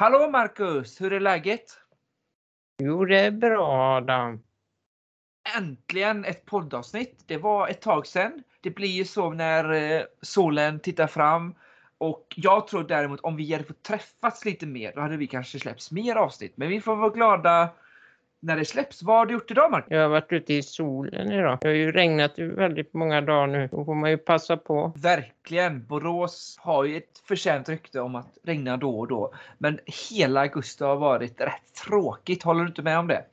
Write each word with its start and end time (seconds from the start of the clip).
Hallå 0.00 0.30
Marcus, 0.30 1.00
hur 1.00 1.12
är 1.12 1.20
läget? 1.20 1.78
Jo, 2.78 3.04
det 3.04 3.20
är 3.20 3.30
bra 3.30 3.96
Adam. 3.96 4.42
Äntligen 5.56 6.24
ett 6.24 6.44
poddavsnitt. 6.44 7.24
Det 7.26 7.36
var 7.36 7.68
ett 7.68 7.80
tag 7.80 8.06
sedan. 8.06 8.42
Det 8.60 8.70
blir 8.70 8.88
ju 8.88 9.04
så 9.04 9.30
när 9.30 9.72
eh, 9.72 10.02
solen 10.22 10.80
tittar 10.80 11.06
fram. 11.06 11.54
Och 11.98 12.34
jag 12.36 12.66
tror 12.66 12.84
däremot 12.84 13.20
om 13.20 13.36
vi 13.36 13.52
hade 13.52 13.64
fått 13.64 13.82
träffats 13.82 14.44
lite 14.44 14.66
mer, 14.66 14.92
då 14.94 15.00
hade 15.00 15.16
vi 15.16 15.26
kanske 15.26 15.58
släppts 15.58 15.90
mer 15.90 16.16
avsnitt. 16.16 16.56
Men 16.56 16.68
vi 16.68 16.80
får 16.80 16.96
vara 16.96 17.10
glada 17.10 17.68
när 18.40 18.56
det 18.56 18.64
släpps. 18.64 19.02
Vad 19.02 19.16
har 19.16 19.26
du 19.26 19.34
gjort 19.34 19.50
idag 19.50 19.70
Marcus? 19.70 19.90
Jag 19.90 20.02
har 20.02 20.08
varit 20.08 20.32
ute 20.32 20.54
i 20.54 20.62
solen 20.62 21.32
idag. 21.32 21.58
Det 21.60 21.68
har 21.68 21.74
ju 21.74 21.92
regnat 21.92 22.38
väldigt 22.38 22.94
många 22.94 23.20
dagar 23.20 23.46
nu. 23.46 23.68
Då 23.72 23.84
får 23.84 23.94
man 23.94 24.10
ju 24.10 24.16
passa 24.16 24.56
på. 24.56 24.92
Verkligen. 24.96 25.86
Borås 25.86 26.56
har 26.60 26.84
ju 26.84 26.96
ett 26.96 27.18
förtjänt 27.28 27.68
rykte 27.68 28.00
om 28.00 28.14
att 28.14 28.38
regna 28.44 28.76
då 28.76 28.98
och 28.98 29.08
då. 29.08 29.34
Men 29.58 29.78
hela 30.10 30.40
augusti 30.40 30.84
har 30.84 30.96
varit 30.96 31.40
rätt 31.40 31.74
tråkigt. 31.86 32.42
Håller 32.42 32.60
du 32.60 32.68
inte 32.68 32.82
med 32.82 32.98
om 32.98 33.06
det? 33.06 33.24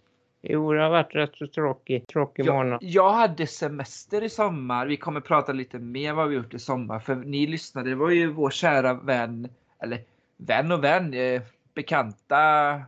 Jo, 0.42 0.74
det 0.74 0.82
har 0.82 0.90
varit 0.90 1.16
rätt 1.16 1.36
så 1.36 1.48
tråkig, 1.48 2.08
tråkig 2.08 2.46
Jag, 2.46 2.56
månad. 2.56 2.80
jag 2.82 3.12
hade 3.12 3.48
semester 3.48 4.24
i 4.24 4.30
sommar. 4.30 4.86
Vi 4.88 4.98
kommer 4.98 5.22
prata 5.22 5.54
lite 5.54 5.80
mer 5.80 6.14
vad 6.14 6.30
vi 6.30 6.36
gjort 6.36 6.54
i 6.54 6.60
sommar. 6.60 7.00
För 7.00 7.16
ni 7.16 7.48
lyssnade, 7.48 7.90
det 7.90 7.96
var 7.96 8.10
ju 8.10 8.28
vår 8.28 8.50
kära 8.50 8.94
vän, 8.94 9.50
eller 9.80 10.00
vän 10.38 10.72
och 10.72 10.84
vän, 10.84 11.14
eh, 11.14 11.42
bekanta. 11.74 12.82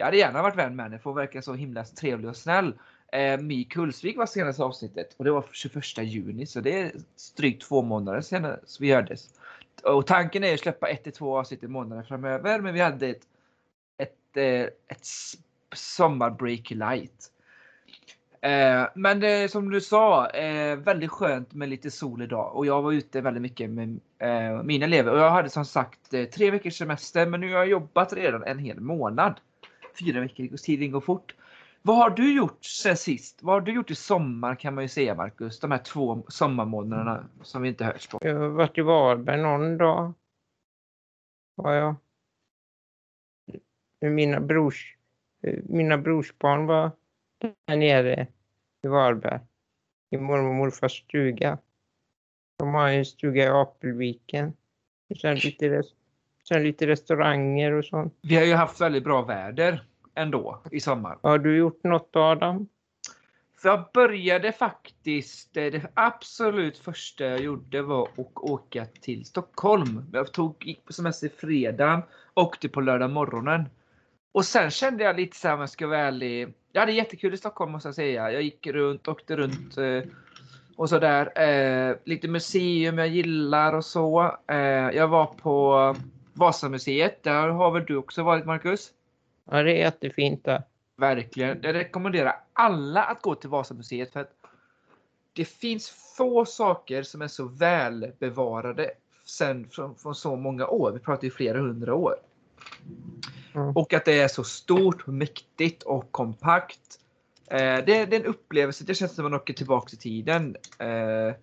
Jag 0.00 0.04
hade 0.04 0.16
gärna 0.16 0.42
varit 0.42 0.56
vän 0.56 0.76
med 0.76 0.84
henne 0.84 0.98
för 0.98 1.10
hon 1.10 1.16
verkar 1.16 1.40
så 1.40 1.54
himla 1.54 1.84
trevlig 1.84 2.30
och 2.30 2.36
snäll. 2.36 2.74
Eh, 3.12 3.40
My 3.40 3.64
Kullsvik 3.64 4.16
var 4.16 4.26
senaste 4.26 4.62
avsnittet 4.62 5.14
och 5.16 5.24
det 5.24 5.30
var 5.30 5.44
21 5.52 5.98
juni 5.98 6.46
så 6.46 6.60
det 6.60 6.80
är 6.80 6.92
drygt 7.36 7.62
två 7.62 7.82
månader 7.82 8.20
sedan 8.20 8.56
vi 8.80 8.92
hördes. 8.92 9.28
Och 9.84 10.06
tanken 10.06 10.44
är 10.44 10.54
att 10.54 10.60
släppa 10.60 10.88
ett 10.88 11.04
till 11.04 11.12
två 11.12 11.38
avsnitt 11.38 11.62
i 11.62 11.68
månaden 11.68 12.04
framöver 12.04 12.60
men 12.60 12.74
vi 12.74 12.80
hade 12.80 13.08
ett, 13.08 13.22
ett, 13.98 14.36
eh, 14.36 14.62
ett 14.88 15.06
sommarbreak 15.74 16.70
light. 16.70 17.30
Eh, 18.40 18.88
men 18.94 19.20
det, 19.20 19.50
som 19.50 19.70
du 19.70 19.80
sa, 19.80 20.30
eh, 20.30 20.76
väldigt 20.76 21.10
skönt 21.10 21.52
med 21.52 21.68
lite 21.68 21.90
sol 21.90 22.22
idag 22.22 22.56
och 22.56 22.66
jag 22.66 22.82
var 22.82 22.92
ute 22.92 23.20
väldigt 23.20 23.42
mycket 23.42 23.70
med 23.70 24.00
eh, 24.18 24.62
mina 24.62 24.84
elever 24.84 25.12
och 25.12 25.18
jag 25.18 25.30
hade 25.30 25.48
som 25.48 25.64
sagt 25.64 26.14
eh, 26.14 26.24
tre 26.24 26.50
veckors 26.50 26.78
semester 26.78 27.26
men 27.26 27.40
nu 27.40 27.52
har 27.52 27.58
jag 27.58 27.68
jobbat 27.68 28.12
redan 28.12 28.44
en 28.44 28.58
hel 28.58 28.80
månad. 28.80 29.40
Fyra 29.98 30.20
veckor, 30.20 30.56
tiden 30.56 30.90
går 30.90 31.00
fort. 31.00 31.34
Vad 31.82 31.96
har 31.96 32.10
du 32.10 32.36
gjort 32.36 32.64
sen 32.64 32.96
sist? 32.96 33.42
Vad 33.42 33.54
har 33.54 33.60
du 33.60 33.72
gjort 33.72 33.90
i 33.90 33.94
sommar 33.94 34.54
kan 34.54 34.74
man 34.74 34.84
ju 34.84 34.88
säga 34.88 35.14
Marcus? 35.14 35.60
De 35.60 35.70
här 35.70 35.78
två 35.78 36.24
sommarmånaderna 36.28 37.28
som 37.42 37.62
vi 37.62 37.68
inte 37.68 37.84
hörts 37.84 38.08
på. 38.08 38.18
Jag 38.22 38.38
har 38.38 38.48
varit 38.48 38.78
i 38.78 38.80
Varberg 38.80 39.42
någon 39.42 39.78
dag. 39.78 40.12
Var 41.54 41.72
jag. 41.74 41.94
Mina, 44.00 44.40
brors, 44.40 44.96
mina 45.62 45.98
brorsbarn 45.98 46.66
var 46.66 46.90
där 47.66 47.76
nere 47.76 48.26
i 48.82 48.88
Varberg. 48.88 49.40
I 50.10 50.16
mormor 50.16 50.48
och 50.48 50.54
morfars 50.54 50.98
stuga. 50.98 51.58
De 52.58 52.74
har 52.74 52.88
en 52.88 53.04
stuga 53.04 53.44
i 53.44 53.48
Apelviken. 53.48 54.52
Sen 55.20 55.34
lite, 55.34 55.82
sen 56.48 56.62
lite 56.62 56.86
restauranger 56.86 57.72
och 57.72 57.84
sånt. 57.84 58.18
Vi 58.22 58.36
har 58.36 58.44
ju 58.44 58.54
haft 58.54 58.80
väldigt 58.80 59.04
bra 59.04 59.22
väder 59.22 59.84
ändå 60.14 60.62
i 60.70 60.80
sommar. 60.80 61.18
Har 61.22 61.38
du 61.38 61.56
gjort 61.56 61.84
något 61.84 62.16
Adam? 62.16 62.68
För 63.62 63.68
jag 63.68 63.84
började 63.94 64.52
faktiskt, 64.52 65.56
eh, 65.56 65.64
det 65.64 65.90
absolut 65.94 66.78
första 66.78 67.24
jag 67.24 67.40
gjorde 67.40 67.82
var 67.82 68.02
att 68.02 68.36
åka 68.36 68.86
till 69.00 69.24
Stockholm. 69.24 70.04
Jag 70.12 70.32
tog, 70.32 70.66
gick 70.66 70.84
på 70.84 70.92
semester 70.92 71.26
i 71.26 71.30
fredagen, 71.30 72.02
åkte 72.34 72.68
på 72.68 72.80
lördag 72.80 73.10
morgonen. 73.10 73.64
Och 74.32 74.44
sen 74.44 74.70
kände 74.70 75.04
jag 75.04 75.16
lite 75.16 75.36
så 75.36 75.48
här 75.48 75.54
om 75.54 75.60
jag 75.60 75.70
ska 75.70 75.86
vara 75.86 75.98
ärlig. 75.98 76.54
Jag 76.72 76.80
hade 76.80 76.92
jättekul 76.92 77.34
i 77.34 77.36
Stockholm 77.36 77.72
måste 77.72 77.88
jag 77.88 77.94
säga. 77.94 78.32
Jag 78.32 78.42
gick 78.42 78.66
runt, 78.66 79.08
åkte 79.08 79.36
runt 79.36 79.78
eh, 79.78 80.02
och 80.76 80.88
sådär. 80.88 81.40
Eh, 81.40 81.96
lite 82.04 82.28
museum 82.28 82.98
jag 82.98 83.08
gillar 83.08 83.72
och 83.72 83.84
så. 83.84 84.38
Jag 84.92 85.08
var 85.08 85.26
på 85.26 85.96
Vasamuseet. 86.32 87.22
Där 87.22 87.48
har 87.48 87.70
väl 87.70 87.84
du 87.84 87.96
också 87.96 88.22
varit 88.22 88.46
Marcus? 88.46 88.92
Ja, 89.50 89.62
det 89.62 89.72
är 89.72 89.76
jättefint 89.76 90.44
där. 90.44 90.62
Verkligen. 90.96 91.58
Jag 91.62 91.74
rekommenderar 91.74 92.36
alla 92.52 93.04
att 93.04 93.22
gå 93.22 93.34
till 93.34 93.50
Vasamuseet 93.50 94.12
för 94.12 94.20
att 94.20 94.32
det 95.32 95.44
finns 95.44 95.90
få 96.16 96.44
saker 96.44 97.02
som 97.02 97.22
är 97.22 97.28
så 97.28 97.44
väl 97.44 98.12
bevarade 98.18 98.90
sen 99.24 99.68
från, 99.70 99.94
från 99.96 100.14
så 100.14 100.36
många 100.36 100.66
år. 100.66 100.92
Vi 100.92 100.98
pratar 100.98 101.24
ju 101.24 101.30
flera 101.30 101.58
hundra 101.58 101.94
år. 101.94 102.16
Mm. 103.54 103.76
Och 103.76 103.92
att 103.92 104.04
det 104.04 104.20
är 104.20 104.28
så 104.28 104.44
stort, 104.44 105.06
mäktigt 105.06 105.82
och 105.82 106.12
kompakt. 106.12 106.98
Eh, 107.46 107.58
det, 107.58 107.84
det 107.84 108.16
är 108.16 108.20
en 108.20 108.26
upplevelse. 108.26 108.84
Det 108.84 108.94
känns 108.94 109.14
som 109.14 109.24
att 109.24 109.30
man 109.30 109.40
åker 109.40 109.54
tillbaka 109.54 109.88
i 109.92 109.96
tiden. 109.96 110.56
Eh, 110.78 111.34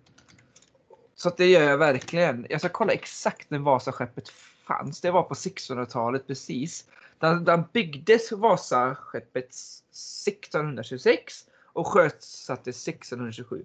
så 1.14 1.28
att 1.28 1.36
det 1.36 1.46
gör 1.46 1.62
jag 1.62 1.78
verkligen. 1.78 2.46
Jag 2.50 2.60
ska 2.60 2.68
kolla 2.68 2.92
exakt 2.92 3.50
när 3.50 3.58
Vasaskeppet 3.58 4.28
fanns. 4.66 5.00
Det 5.00 5.10
var 5.10 5.22
på 5.22 5.34
1600-talet 5.34 6.26
precis. 6.26 6.84
Där, 7.18 7.34
där 7.34 7.64
byggdes 7.72 8.32
Vasaskeppet 8.32 9.48
1626 9.48 11.34
och 11.72 11.86
sjösattes 11.86 12.88
1627. 12.88 13.64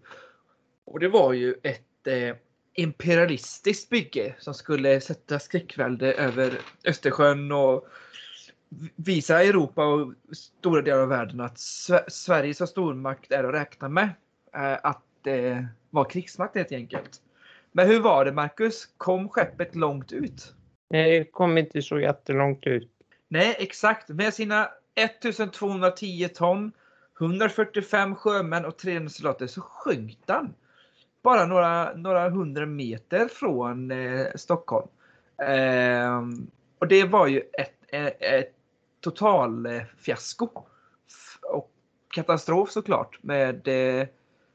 Och 0.86 1.00
det 1.00 1.09
var 1.09 1.34
ju 1.34 1.56
ett 1.63 2.08
eh, 2.08 2.36
imperialistiskt 2.74 3.90
bygge 3.90 4.36
som 4.40 4.53
skulle 4.53 5.02
sätta 5.02 5.40
skräckvälde 5.40 6.13
över 6.13 6.59
Östersjön 6.86 7.52
och 7.52 7.88
visa 8.96 9.44
Europa 9.44 9.86
och 9.86 10.13
stora 10.31 10.81
delar 10.81 11.00
av 11.00 11.09
världen 11.09 11.42
att 11.42 11.59
Sverige 12.08 12.53
som 12.53 12.68
stormakt 12.68 13.31
är 13.31 13.44
att 13.44 13.53
räkna 13.53 13.90
med. 13.90 14.09
Eh, 14.56 14.78
att 14.84 15.28
eh, 15.28 15.63
vara 15.90 16.06
krigsmakt 16.06 16.56
helt 16.56 16.72
enkelt. 16.72 17.22
Men 17.72 17.88
hur 17.88 18.00
var 18.00 18.25
det 18.25 18.31
Marcus? 18.31 18.88
Kom 18.97 19.30
skeppet 19.30 19.75
långt 19.75 20.12
ut? 20.12 20.53
Det 20.90 21.31
kom 21.31 21.58
inte 21.58 21.81
så 21.81 22.00
jättelångt 22.00 22.68
ut. 22.68 22.93
Nej, 23.33 23.55
exakt. 23.59 24.09
Med 24.09 24.33
sina 24.33 24.69
1210 24.95 26.27
ton, 26.33 26.71
145 27.19 28.16
sjömän 28.16 28.66
och 28.66 28.77
300 28.77 29.09
soldater 29.09 29.47
så 29.47 29.61
sjönk 29.61 30.17
den. 30.25 30.53
Bara 31.21 31.45
några, 31.45 31.94
några 31.95 32.29
hundra 32.29 32.66
meter 32.66 33.27
från 33.27 33.91
eh, 33.91 34.25
Stockholm. 34.35 34.88
Eh, 35.38 36.21
och 36.79 36.88
det 36.88 37.03
var 37.03 37.27
ju 37.27 37.39
ett, 37.39 37.73
ett, 37.88 38.21
ett 38.21 38.53
total 39.01 39.65
eh, 39.65 39.81
fiasko. 39.97 40.50
Och 41.41 41.71
katastrof 42.09 42.71
såklart 42.71 43.23
med 43.23 43.67
eh, 43.67 44.07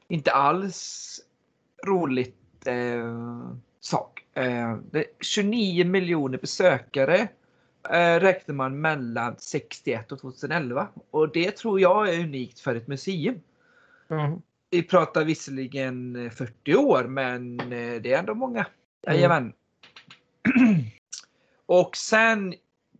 inte 0.07 0.31
alls 0.31 1.19
roligt 1.85 2.67
eh, 2.67 3.51
sak. 3.79 4.25
Eh, 4.33 4.77
29 5.21 5.85
miljoner 5.85 6.37
besökare 6.37 7.27
eh, 7.89 8.19
räknar 8.19 8.55
man 8.55 8.81
mellan 8.81 9.35
61 9.37 10.11
och 10.11 10.19
2011. 10.19 10.87
Och 11.11 11.31
det 11.31 11.51
tror 11.51 11.79
jag 11.79 12.13
är 12.13 12.19
unikt 12.19 12.59
för 12.59 12.75
ett 12.75 12.87
museum. 12.87 13.41
Mm. 14.09 14.41
Vi 14.69 14.83
pratar 14.83 15.25
visserligen 15.25 16.15
eh, 16.15 16.31
40 16.31 16.75
år, 16.75 17.03
men 17.03 17.59
eh, 17.59 18.01
det 18.01 18.13
är 18.13 18.19
ändå 18.19 18.33
många. 18.33 18.65
Mm. 19.07 19.15
Jajamän. 19.15 19.53
och 21.65 21.97
sen 21.97 22.53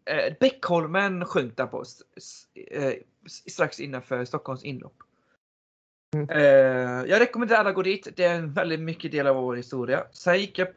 eh, 0.05 0.33
Bäckholmen 0.39 1.25
sjönk 1.25 1.57
där 1.57 1.65
på 1.65 1.83
eh, 2.71 2.93
strax 3.47 3.79
innanför 3.79 4.25
Stockholms 4.25 4.63
inlopp. 4.63 4.95
Mm. 6.15 6.29
Eh, 6.29 7.09
jag 7.09 7.19
rekommenderar 7.19 7.59
alla 7.59 7.69
att 7.69 7.75
gå 7.75 7.81
dit. 7.81 8.07
Det 8.15 8.23
är 8.23 8.35
en 8.35 8.53
väldigt 8.53 8.79
mycket 8.79 9.11
del 9.11 9.27
av 9.27 9.35
vår 9.35 9.55
historia. 9.55 10.03
Sen 10.11 10.39
gick 10.39 10.59
jag 10.59 10.67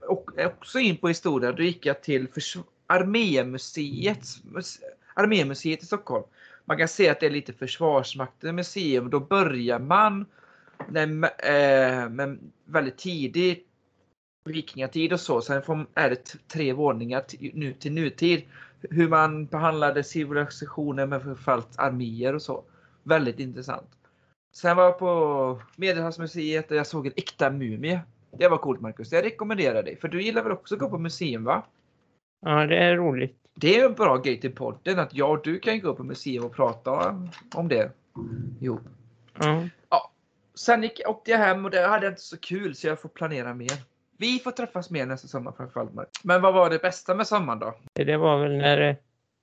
också 0.47 0.79
in 0.79 0.97
på 0.97 1.09
historia. 1.09 1.53
Då 1.53 1.63
gick 1.63 1.87
jag 1.87 2.03
till 2.03 2.29
förs- 2.29 2.57
Armémuseets, 2.93 4.43
Armémuseet 5.15 5.83
i 5.83 5.87
Stockholm. 5.87 6.25
Man 6.65 6.79
kan 6.79 6.89
se 6.89 7.09
att 7.09 7.21
det 7.21 7.27
är 7.27 7.31
lite 7.31 7.53
Försvarsmaktens 7.53 8.55
museum. 8.55 9.11
Då 9.11 9.21
börjar 9.21 9.79
man 9.79 10.27
när, 10.89 11.03
eh, 11.47 12.09
med 12.09 12.39
väldigt 12.65 12.99
tidigt 12.99 13.67
vikingatid 14.45 15.13
och 15.13 15.21
så. 15.21 15.41
Sen 15.41 15.63
får, 15.63 15.87
är 15.95 16.11
det 16.11 16.49
tre 16.49 16.73
våningar 16.73 17.21
till, 17.21 17.51
nu, 17.55 17.73
till 17.73 17.93
nutid. 17.93 18.43
Hur 18.81 19.09
man 19.09 19.47
behandlade 19.47 20.05
civilisationer 20.05 21.07
med 21.07 21.23
förfallt 21.23 21.79
arméer 21.79 22.35
och 22.35 22.43
så. 22.43 22.65
Väldigt 23.03 23.39
intressant. 23.39 23.91
Sen 24.55 24.77
var 24.77 24.85
jag 24.85 24.99
på 24.99 25.63
Medelhavsmuseet 25.77 26.71
och 26.71 26.77
jag 26.77 26.87
såg 26.87 27.07
en 27.07 27.13
äkta 27.17 27.51
mumie. 27.51 28.01
Det 28.39 28.49
var 28.49 28.59
coolt 28.59 28.81
Marcus. 28.81 29.13
Jag 29.13 29.25
rekommenderar 29.25 29.83
dig. 29.83 29.97
För 29.97 30.09
du 30.09 30.23
gillar 30.23 30.43
väl 30.43 30.53
också 30.53 30.75
att 30.75 30.81
gå 30.81 30.91
på 30.91 30.99
museum 30.99 31.45
va? 31.45 31.63
Ja, 32.45 32.67
det 32.67 32.77
är 32.77 32.97
roligt. 32.97 33.37
Det 33.55 33.81
är 33.81 33.87
en 33.87 33.95
bra 33.95 34.17
grej 34.17 34.41
till 34.41 34.55
podden 34.55 34.99
att 34.99 35.15
jag 35.15 35.31
och 35.31 35.43
du 35.45 35.59
kan 35.59 35.81
gå 35.81 35.95
på 35.95 36.05
museum 36.05 36.45
och 36.45 36.55
prata 36.55 37.23
om 37.55 37.69
det. 37.69 37.91
Jo. 38.61 38.81
Ja. 39.39 40.11
Sen 40.55 40.83
gick, 40.83 41.01
åkte 41.07 41.31
jag 41.31 41.39
hem 41.39 41.65
och 41.65 41.71
det 41.71 41.87
hade 41.87 42.07
jag 42.07 42.13
inte 42.13 42.23
så 42.23 42.37
kul 42.37 42.75
så 42.75 42.87
jag 42.87 43.01
får 43.01 43.09
planera 43.09 43.55
mer. 43.55 43.73
Vi 44.19 44.39
får 44.39 44.51
träffas 44.51 44.91
mer 44.91 45.07
nästa 45.07 45.29
sommar 45.29 45.53
framförallt. 45.53 45.91
Men 46.23 46.43
vad 46.43 46.55
var 46.55 46.71
det 46.71 46.79
bästa 46.79 47.15
med 47.15 47.27
sommaren 47.27 47.59
då? 47.59 47.75
Det 47.93 48.17
var 48.17 48.43
väl 48.43 48.57
när 48.57 48.77
det 48.77 48.97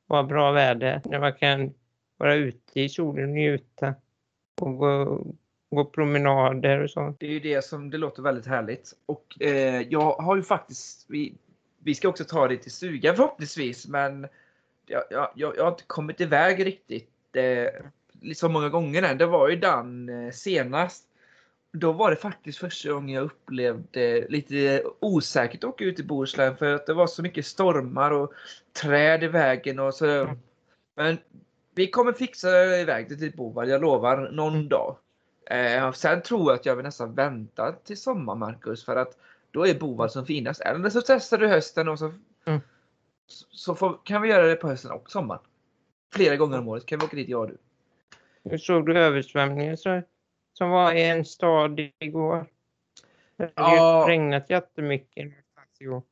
vara 0.07 0.23
bra 0.23 0.51
väder. 0.51 1.01
När 1.05 1.19
man 1.19 1.33
kan 1.33 1.73
vara 2.17 2.35
ute 2.35 2.81
i 2.81 2.89
solen 2.89 3.23
och 3.23 3.29
njuta 3.29 3.95
och 4.61 4.77
gå, 4.77 5.23
gå 5.71 5.85
promenader 5.85 6.79
och 6.83 6.89
sånt. 6.89 7.19
Det 7.19 7.25
är 7.25 7.31
ju 7.31 7.39
det 7.39 7.65
som 7.65 7.89
det 7.89 7.97
låter 7.97 8.21
väldigt 8.21 8.45
härligt. 8.47 8.93
Och 9.05 9.41
eh, 9.41 9.81
jag 9.81 10.11
har 10.11 10.35
ju 10.35 10.43
faktiskt, 10.43 11.05
vi, 11.09 11.33
vi 11.89 11.95
ska 11.95 12.09
också 12.09 12.23
ta 12.23 12.47
det 12.47 12.57
till 12.57 12.71
stugan 12.71 13.15
förhoppningsvis, 13.15 13.87
men 13.87 14.27
jag, 14.85 15.03
jag, 15.09 15.29
jag 15.35 15.63
har 15.63 15.71
inte 15.71 15.83
kommit 15.87 16.21
iväg 16.21 16.65
riktigt 16.65 17.09
eh, 17.33 18.33
så 18.35 18.49
många 18.49 18.69
gånger 18.69 19.03
än. 19.03 19.17
Det 19.17 19.25
var 19.25 19.49
ju 19.49 19.55
den 19.55 20.09
eh, 20.09 20.31
senast. 20.31 21.03
Då 21.71 21.91
var 21.91 22.09
det 22.09 22.15
faktiskt 22.15 22.59
första 22.59 22.91
gången 22.91 23.15
jag 23.15 23.23
upplevde 23.23 24.27
lite 24.29 24.83
osäkert 24.99 25.63
att 25.63 25.69
åka 25.69 25.83
ut 25.83 25.99
i 25.99 26.03
Bohuslän 26.03 26.57
för 26.57 26.73
att 26.75 26.85
det 26.85 26.93
var 26.93 27.07
så 27.07 27.21
mycket 27.21 27.45
stormar 27.45 28.11
och 28.11 28.33
träd 28.81 29.23
i 29.23 29.27
vägen 29.27 29.79
och 29.79 29.93
så. 29.93 30.35
Men 30.95 31.17
vi 31.75 31.87
kommer 31.87 32.13
fixa 32.13 32.79
iväg 32.79 33.09
det 33.09 33.15
till 33.15 33.37
Bovad, 33.37 33.69
jag 33.69 33.81
lovar, 33.81 34.31
någon 34.31 34.69
dag. 34.69 34.97
Eh, 35.45 35.91
sen 35.91 36.21
tror 36.21 36.51
jag 36.51 36.59
att 36.59 36.65
jag 36.65 36.75
vill 36.75 36.85
nästan 36.85 37.15
vänta 37.15 37.71
till 37.71 37.97
sommar, 37.97 38.35
Marcus, 38.35 38.85
för 38.85 38.95
att 38.95 39.17
då 39.51 39.67
är 39.67 39.79
Bovad 39.79 40.11
som 40.11 40.25
finast. 40.25 40.61
Eller 40.61 40.89
så 40.89 41.01
testar 41.01 41.37
du 41.37 41.47
hösten 41.47 41.89
och 41.89 41.99
så, 41.99 42.13
Mm. 42.45 42.59
så 43.49 43.75
får, 43.75 43.99
kan 44.05 44.21
vi 44.21 44.29
göra 44.29 44.47
det 44.47 44.55
på 44.55 44.67
hösten 44.67 44.91
och 44.91 45.11
sommaren. 45.11 45.41
Flera 46.13 46.35
gånger 46.35 46.57
om 46.59 46.67
året 46.67 46.85
kan 46.85 46.99
vi 46.99 47.05
åka 47.05 47.15
dit, 47.15 47.29
jag 47.29 47.41
och 47.41 47.47
du. 47.47 47.57
Nu 48.43 48.59
såg 48.59 48.85
du 48.85 48.97
översvämningen 48.99 49.77
så, 49.77 50.01
som 50.53 50.69
var 50.69 50.93
i 50.93 51.03
en 51.09 51.25
stad 51.25 51.79
igår. 51.99 52.45
Det 53.37 53.51
hade 53.55 53.75
Ja. 53.75 54.05
regnat 54.07 54.49
jättemycket 54.49 55.33
igår. 55.79 56.03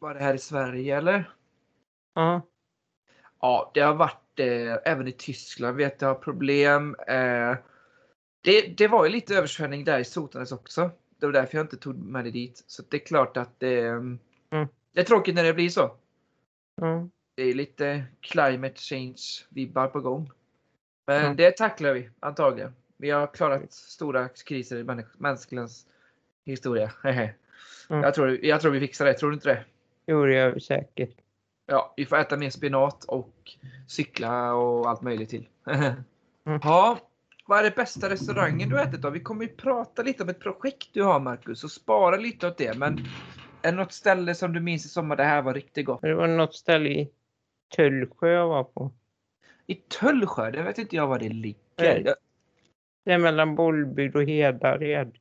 Var 0.00 0.14
det 0.14 0.20
här 0.20 0.34
i 0.34 0.38
Sverige 0.38 0.96
eller? 0.98 1.30
Ja, 2.14 2.40
Ja, 3.40 3.70
det 3.74 3.80
har 3.80 3.94
varit 3.94 4.38
eh, 4.38 4.76
även 4.92 5.08
i 5.08 5.12
Tyskland 5.12 5.76
vet 5.76 6.00
jag 6.00 6.08
har 6.08 6.14
problem. 6.14 6.96
Eh, 7.08 7.56
det, 8.40 8.76
det 8.76 8.88
var 8.88 9.04
ju 9.04 9.10
lite 9.10 9.34
översvämning 9.34 9.84
där 9.84 9.98
i 9.98 10.04
Sotenäs 10.04 10.52
också. 10.52 10.90
Det 11.22 11.26
var 11.26 11.32
därför 11.32 11.58
jag 11.58 11.64
inte 11.64 11.76
tog 11.76 11.96
med 11.96 12.24
det 12.24 12.30
dit. 12.30 12.64
Så 12.66 12.82
det 12.88 12.96
är 12.96 13.06
klart 13.06 13.36
att 13.36 13.60
det, 13.60 13.78
Mm. 13.80 14.18
det 14.92 15.00
är 15.00 15.04
tråkigt 15.04 15.34
när 15.34 15.44
det 15.44 15.54
blir 15.54 15.68
så. 15.68 15.96
ja. 16.76 17.08
Det 17.34 17.42
är 17.42 17.54
lite 17.54 18.04
climate 18.20 18.74
change 18.80 19.16
vibbar 19.48 19.86
på 19.86 20.00
gång. 20.00 20.30
Men 21.06 21.24
Ja. 21.24 21.34
det 21.34 21.56
tacklar 21.56 21.92
vi 21.94 22.08
antagligen. 22.20 22.74
Vi 22.96 23.10
har 23.10 23.26
klarat 23.26 23.72
stora 23.72 24.28
kriser 24.28 24.76
i 24.76 24.84
människ- 24.84 25.18
mänskligans 25.18 25.86
historia. 26.44 26.92
Mm. 27.90 28.02
Jag, 28.02 28.14
tror, 28.14 28.44
jag 28.44 28.60
tror 28.60 28.72
vi 28.72 28.80
fixar 28.80 29.04
det, 29.04 29.14
tror 29.14 29.30
du 29.30 29.34
inte 29.34 29.48
det? 29.48 29.64
Jo, 30.06 30.24
det 30.26 30.34
gör 30.34 30.50
vi 30.50 30.60
säkert. 30.60 31.16
Ja, 31.66 31.94
vi 31.96 32.06
får 32.06 32.16
äta 32.16 32.36
mer 32.36 32.50
spenat 32.50 33.04
och 33.04 33.32
cykla 33.88 34.54
och 34.54 34.88
allt 34.90 35.02
möjligt 35.02 35.30
till. 35.30 35.48
Mm. 36.44 36.60
Ja, 36.62 36.98
vad 37.46 37.58
är 37.58 37.62
det 37.62 37.76
bästa 37.76 38.10
restaurangen 38.10 38.68
du 38.68 38.76
har 38.76 38.82
ätit 38.82 39.02
då? 39.02 39.10
Vi 39.10 39.20
kommer 39.20 39.44
ju 39.44 39.48
prata 39.48 40.02
lite 40.02 40.22
om 40.22 40.28
ett 40.28 40.40
projekt 40.40 40.88
du 40.92 41.02
har 41.02 41.20
Marcus 41.20 41.64
och 41.64 41.70
spara 41.70 42.16
lite 42.16 42.46
åt 42.46 42.58
det. 42.58 42.78
Men 42.78 42.98
är 43.62 43.70
det 43.70 43.76
något 43.76 43.92
ställe 43.92 44.34
som 44.34 44.52
du 44.52 44.60
minns 44.60 44.86
i 44.86 44.88
sommar 44.88 45.16
det 45.16 45.24
här 45.24 45.42
var 45.42 45.54
riktigt 45.54 45.86
gott? 45.86 46.02
Det 46.02 46.14
var 46.14 46.28
något 46.28 46.54
ställe 46.54 46.88
i 46.88 47.10
Tullsjö 47.76 48.28
jag 48.28 48.48
var 48.48 48.64
på. 48.64 48.92
I 49.66 49.74
Tullsjö, 49.74 50.50
det 50.50 50.62
vet 50.62 50.78
inte 50.78 50.96
jag 50.96 51.06
var 51.06 51.18
det 51.18 51.28
ligger. 51.28 52.14
Det 53.04 53.12
är 53.12 53.18
mellan 53.18 53.54
Bollbygd 53.54 54.16
och 54.16 54.22
Hedared. 54.22 55.18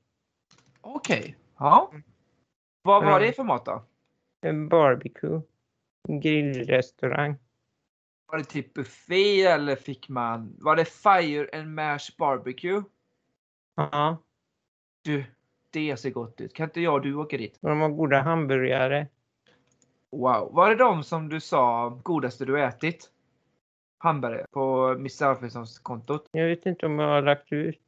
Okej, 0.82 1.38
ja. 1.58 1.92
Vad 2.82 3.06
var 3.06 3.20
det 3.20 3.34
för 3.34 3.44
mat 3.44 3.66
då? 3.66 3.84
En 4.42 4.70
barbecue. 4.70 5.42
En 6.10 6.20
grillrestaurang. 6.20 7.36
Var 8.32 8.38
det 8.38 8.44
typ 8.44 8.74
buffé 8.74 9.42
eller 9.46 9.76
fick 9.76 10.10
man? 10.10 10.56
Var 10.60 10.76
det 10.76 10.86
Fire 10.86 11.60
and 11.60 11.76
Mash 11.76 12.16
Barbecue? 12.18 12.84
Ja, 13.76 14.18
Du, 15.04 15.24
det 15.70 15.98
ser 15.98 16.10
gott 16.10 16.42
ut. 16.42 16.54
Kan 16.54 16.64
inte 16.64 16.82
jag 16.82 16.94
och 16.94 17.02
du 17.02 17.16
åka 17.16 17.38
dit? 17.38 17.58
de 17.62 17.82
har 17.82 17.90
goda 17.90 18.22
hamburgare. 18.22 19.08
Wow. 20.12 20.54
Var 20.54 20.70
det 20.70 20.76
de 20.76 21.04
som 21.04 21.30
du 21.30 21.40
sa 21.40 21.90
godaste 22.04 22.46
du 22.46 22.62
ätit? 22.64 23.10
Hamburgare 23.98 24.46
på 24.52 24.88
Mr. 24.88 25.24
Alfredssons 25.26 25.80
kontot? 25.80 26.28
Jag 26.32 26.46
vet 26.48 26.66
inte 26.66 26.86
om 26.86 27.00
jag 27.00 27.08
har 27.08 27.22
lagt 27.22 27.52
ut. 27.52 27.80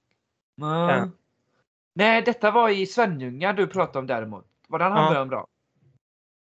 Nej. 0.55 0.97
Ja. 0.97 1.09
Nej, 1.95 2.21
detta 2.21 2.51
var 2.51 2.69
i 2.69 2.85
Svenljunga 2.85 3.53
du 3.53 3.67
pratade 3.67 3.99
om 3.99 4.07
däremot. 4.07 4.45
Var 4.67 4.79
den 4.79 4.91
Ja. 4.91 4.95
hamburgaren 4.97 5.27
bra? 5.29 5.47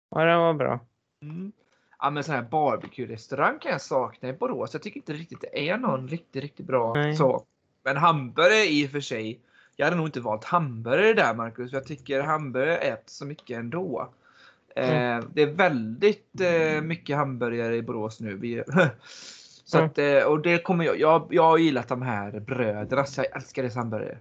Ja, 0.09 0.23
den 0.25 0.39
var 0.39 0.53
bra. 0.53 0.79
Mm. 1.21 1.51
Ja, 2.01 2.09
men 2.09 2.23
sån 2.23 2.35
här 2.35 2.41
barbecue-restaurang 2.41 3.59
kan 3.59 3.71
jag 3.71 3.81
sakna 3.81 4.29
i 4.29 4.33
Borås. 4.33 4.73
Jag 4.73 4.81
tycker 4.81 4.97
inte 4.97 5.13
riktigt 5.13 5.41
det 5.41 5.69
är 5.69 5.77
någon 5.77 6.07
riktigt, 6.07 6.41
riktigt 6.43 6.65
bra 6.65 6.93
Nej. 6.93 7.15
så. 7.15 7.43
Men 7.83 7.97
hamburgare 7.97 8.65
i 8.65 8.85
och 8.87 8.91
för 8.91 8.99
sig. 9.01 9.39
Jag 9.75 9.85
hade 9.85 9.97
nog 9.97 10.07
inte 10.07 10.19
valt 10.21 10.43
hamburgare 10.43 11.13
där 11.13 11.33
Marcus. 11.33 11.69
för 11.71 11.77
Jag 11.77 11.85
tycker 11.87 12.21
hamburgare 12.21 12.77
äter 12.77 13.03
så 13.05 13.25
mycket 13.25 13.57
ändå. 13.57 14.09
Mm. 14.75 15.17
Eh, 15.19 15.25
det 15.33 15.41
är 15.41 15.47
väldigt 15.47 16.41
eh, 16.41 16.81
mycket 16.81 17.15
hamburgare 17.17 17.75
i 17.75 17.81
Borås 17.81 18.19
nu. 18.19 18.35
Vi, 18.37 18.63
så 19.63 19.77
Mm. 19.77 19.89
att, 19.89 19.97
eh, 19.97 20.23
och 20.23 20.41
det 20.41 20.57
kommer 20.63 20.85
jag, 20.85 20.99
jag. 20.99 21.27
Jag 21.29 21.43
har 21.43 21.57
gillat 21.57 21.87
de 21.87 22.01
här 22.01 22.39
bröderna 22.39 23.05
så 23.05 23.21
jag 23.21 23.35
älskar 23.35 23.61
deras 23.61 23.75
hamburgare. 23.75 24.17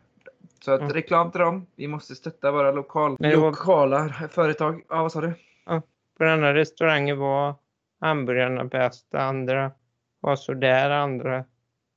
Så 0.64 0.72
att 0.72 0.80
Mm. 0.80 0.92
reklam 0.92 1.30
till 1.30 1.40
dem. 1.40 1.66
Vi 1.76 1.88
måste 1.88 2.14
stötta 2.14 2.50
våra 2.50 2.72
lokal, 2.72 3.16
Men 3.20 3.30
det 3.30 3.36
var- 3.36 3.50
lokala 3.50 4.08
företag. 4.30 4.82
Ja, 4.88 5.02
vad 5.02 5.12
sa 5.12 5.20
du? 5.20 5.32
På 6.18 6.24
den 6.24 6.42
här 6.42 6.54
restaurangen 6.54 7.18
var 7.18 7.54
hamburgarna 8.00 8.64
bäst. 8.64 9.14
Andra 9.14 9.72
var 10.20 10.36
sådär. 10.36 10.90
Andra 10.90 11.44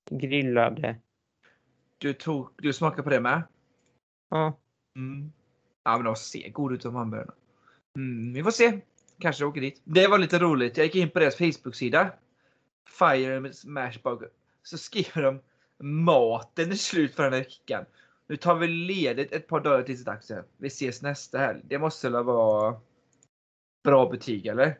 grillade. 0.09 0.95
Du, 1.97 2.13
tog, 2.13 2.49
du 2.57 2.73
smakade 2.73 3.03
på 3.03 3.09
det 3.09 3.19
med? 3.21 3.43
Ja, 4.29 4.57
Mm. 4.95 5.31
Ja 5.83 5.97
men 5.97 6.05
de 6.05 6.15
ser 6.15 6.49
goda 6.49 6.75
ut 6.75 6.81
de 6.81 6.95
hamburgarna. 6.95 7.33
Mm, 7.97 8.33
vi 8.33 8.43
får 8.43 8.51
se. 8.51 8.81
Kanske 9.19 9.45
åker 9.45 9.61
dit. 9.61 9.81
Det 9.83 10.07
var 10.07 10.17
lite 10.17 10.39
roligt. 10.39 10.77
Jag 10.77 10.85
gick 10.85 10.95
in 10.95 11.09
på 11.09 11.19
deras 11.19 11.35
Facebook-sida. 11.35 12.11
Fire 12.99 13.39
med 13.39 13.55
Smash 13.55 13.99
Burger. 14.03 14.29
Så 14.63 14.77
skriver 14.77 15.21
de 15.21 15.39
maten 15.83 16.71
är 16.71 16.75
slut 16.75 17.15
för 17.15 17.23
den 17.23 17.33
här 17.33 17.39
veckan. 17.39 17.85
Nu 18.27 18.37
tar 18.37 18.55
vi 18.55 18.67
ledigt 18.67 19.31
ett 19.31 19.47
par 19.47 19.59
dagar 19.59 19.83
tills 19.83 20.03
dags 20.03 20.27
sen. 20.27 20.43
Vi 20.57 20.67
ses 20.67 21.01
nästa 21.01 21.37
helg. 21.37 21.61
Det 21.63 21.79
måste 21.79 22.09
väl 22.09 22.23
vara 22.23 22.79
bra 23.83 24.09
betyg 24.09 24.45
eller? 24.45 24.79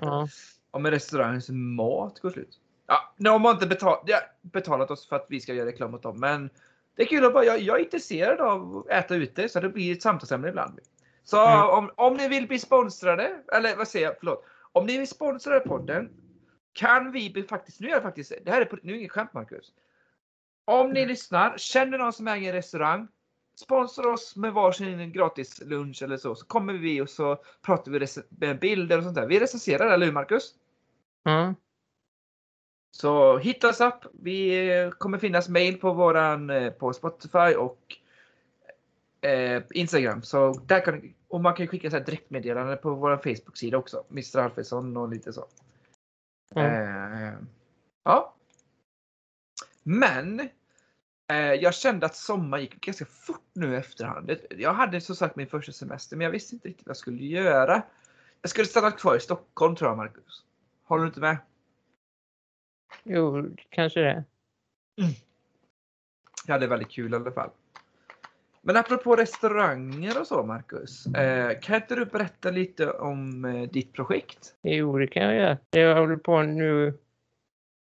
ja. 0.00 0.28
Om 0.70 0.86
en 0.86 0.92
restaurangs 0.92 1.48
mat 1.50 2.20
går 2.20 2.30
slut. 2.30 2.60
Ja, 2.86 3.14
de 3.16 3.44
har 3.44 3.52
inte 3.52 3.66
betal 3.66 3.98
ja, 4.06 4.18
betalat 4.42 4.90
oss 4.90 5.08
för 5.08 5.16
att 5.16 5.26
vi 5.28 5.40
ska 5.40 5.54
göra 5.54 5.66
reklam 5.68 5.94
åt 5.94 6.02
dem, 6.02 6.20
men 6.20 6.50
det 6.96 7.02
är 7.02 7.06
kul 7.06 7.24
att 7.24 7.32
bara, 7.32 7.44
jag, 7.44 7.60
jag 7.60 7.80
är 7.80 7.84
intresserad 7.84 8.40
av 8.40 8.76
att 8.78 8.88
äta 8.88 9.14
ute 9.14 9.48
så 9.48 9.60
det 9.60 9.68
blir 9.68 9.92
ett 9.92 10.02
samtalsämne 10.02 10.48
ibland. 10.48 10.80
Så 11.24 11.46
Mm. 11.46 11.68
om, 11.68 11.90
om 11.94 12.14
ni 12.14 12.28
vill 12.28 12.48
bli 12.48 12.58
sponsrade, 12.58 13.42
eller 13.52 13.76
vad 13.76 13.88
säger 13.88 14.06
jag, 14.06 14.14
förlåt. 14.18 14.44
Om 14.72 14.86
ni 14.86 14.98
vill 14.98 15.08
sponsra 15.08 15.60
podden 15.60 16.10
kan 16.72 17.12
vi 17.12 17.30
bli 17.30 17.42
faktiskt, 17.42 17.80
nu 17.80 17.90
är 17.90 17.94
det 17.94 18.00
faktiskt, 18.00 18.32
det 18.44 18.50
här 18.50 18.60
är, 18.60 18.78
nu 18.82 18.92
är 18.92 18.96
inget 18.96 19.12
skämt 19.12 19.32
Marcus. 19.32 19.72
Om 20.64 20.90
ni 20.90 21.06
lyssnar, 21.06 21.58
känner 21.58 21.98
någon 21.98 22.12
som 22.12 22.28
äger 22.28 22.48
en 22.48 22.54
restaurang, 22.54 23.08
sponsra 23.58 24.12
oss 24.12 24.36
med 24.36 24.52
varsin 24.52 25.12
gratis 25.12 25.60
lunch 25.60 26.02
eller 26.02 26.16
så, 26.16 26.34
så 26.34 26.46
kommer 26.46 26.72
vi 26.72 27.00
och 27.00 27.10
så 27.10 27.36
pratar 27.62 27.92
vi 27.92 28.06
med 28.28 28.58
bilder 28.58 28.98
och 28.98 29.04
sånt 29.04 29.14
där. 29.14 29.26
Vi 29.26 29.40
recenserar, 29.40 29.90
eller 29.90 30.06
hur 30.06 30.12
Marcus? 30.12 30.54
ja. 31.22 31.54
Så 32.90 33.38
hitta 33.38 33.68
oss 33.68 33.80
upp. 33.80 34.04
Vi 34.12 34.68
eh, 34.78 34.90
kommer 34.90 35.18
finnas 35.18 35.48
mail 35.48 35.80
på 35.80 35.92
våran 35.92 36.50
eh, 36.50 36.72
på 36.72 36.92
Spotify 36.92 37.54
och 37.56 37.96
eh, 39.28 39.62
Instagram. 39.70 40.22
Så 40.22 40.52
där 40.52 40.84
kan 40.84 41.14
och 41.28 41.40
man 41.40 41.54
kan 41.54 41.66
skicka 41.66 41.90
så 41.90 41.96
här 41.96 42.04
direktmeddelande 42.04 42.76
på 42.76 42.94
vår 42.94 43.16
Facebook-sida 43.16 43.78
också. 43.78 44.04
Mr. 44.10 44.38
Alfredsson 44.38 44.96
och 44.96 45.08
lite 45.08 45.32
så. 45.32 45.46
ja. 46.54 46.62
Eh, 46.62 47.34
ja. 48.04 48.34
Men 49.82 50.48
jag 51.36 51.74
kände 51.74 52.06
att 52.06 52.16
sommar 52.16 52.58
gick 52.58 52.80
ganska 52.80 53.04
fort 53.04 53.50
nu 53.52 53.74
i 53.74 53.76
efterhand. 53.76 54.36
Jag 54.50 54.72
hade 54.72 55.00
som 55.00 55.16
sagt 55.16 55.36
min 55.36 55.46
första 55.46 55.72
semester 55.72 56.16
men 56.16 56.24
jag 56.24 56.30
visste 56.30 56.54
inte 56.54 56.68
riktigt 56.68 56.86
vad 56.86 56.90
jag 56.90 56.96
skulle 56.96 57.24
göra. 57.24 57.82
Jag 58.42 58.50
skulle 58.50 58.66
stanna 58.66 58.90
kvar 58.90 59.16
i 59.16 59.20
Stockholm 59.20 59.76
tror 59.76 59.90
jag 59.90 59.96
Marcus. 59.96 60.44
Håller 60.84 61.02
du 61.02 61.08
inte 61.08 61.20
med? 61.20 61.36
Jo, 63.02 63.50
kanske 63.70 64.00
det. 64.00 64.24
Jag 66.46 66.54
hade 66.54 66.66
väldigt 66.66 66.90
kul 66.90 67.12
i 67.12 67.16
alla 67.16 67.32
fall. 67.32 67.50
Men 68.60 68.76
apropå 68.76 69.16
restauranger 69.16 70.20
och 70.20 70.26
så 70.26 70.42
Marcus. 70.42 71.06
Eh, 71.06 71.60
kan 71.60 71.76
inte 71.76 71.94
du 71.94 72.04
berätta 72.04 72.50
lite 72.50 72.90
om 72.90 73.44
eh, 73.44 73.70
ditt 73.70 73.92
projekt? 73.92 74.54
Jo, 74.62 74.98
det 74.98 75.06
kan 75.06 75.22
jag 75.22 75.34
göra. 75.34 75.58
Jag 75.70 75.96
håller 75.96 76.16
på 76.16 76.42
nu 76.42 76.98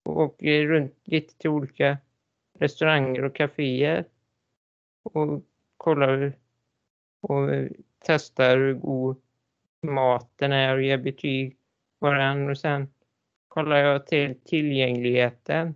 och 0.04 0.20
åker 0.20 0.66
runt 0.66 0.94
lite 1.04 1.34
till 1.38 1.50
olika 1.50 1.98
restauranger 2.58 3.24
och 3.24 3.34
kaféer 3.34 4.04
och 5.02 5.44
kollar 5.76 6.38
och 7.20 7.48
testar 7.98 8.56
hur 8.56 8.74
god 8.74 9.16
maten 9.82 10.52
är 10.52 10.74
och 10.74 10.82
ger 10.82 10.98
betyg 10.98 11.56
på 12.00 12.10
den 12.10 12.50
och 12.50 12.58
sen 12.58 12.88
kollar 13.48 13.76
jag 13.76 14.06
till 14.06 14.40
tillgängligheten 14.44 15.74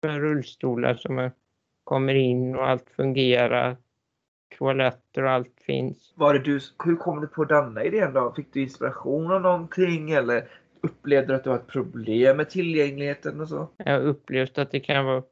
för 0.00 0.20
rullstolar 0.20 0.94
som 0.94 1.30
kommer 1.84 2.14
in 2.14 2.56
och 2.56 2.68
allt 2.68 2.90
fungerar. 2.90 3.76
Toaletter 4.58 5.22
och 5.22 5.30
allt 5.30 5.60
finns. 5.60 6.12
Var 6.16 6.34
det 6.34 6.40
du, 6.40 6.60
hur 6.84 6.96
kom 6.96 7.20
du 7.20 7.26
på 7.26 7.44
denna 7.44 7.84
idén 7.84 8.12
då? 8.12 8.32
Fick 8.36 8.52
du 8.52 8.62
inspiration 8.62 9.32
av 9.32 9.40
någonting 9.40 10.10
eller 10.10 10.48
upplevde 10.84 11.32
du 11.32 11.36
att 11.36 11.44
du 11.44 11.50
har 11.50 11.56
ett 11.56 11.66
problem 11.66 12.36
med 12.36 12.50
tillgängligheten 12.50 13.40
och 13.40 13.48
så? 13.48 13.68
Jag 13.76 13.92
har 13.92 14.00
upplevt 14.00 14.58
att 14.58 14.70
det 14.70 14.80
kan 14.80 15.04
vara 15.04 15.22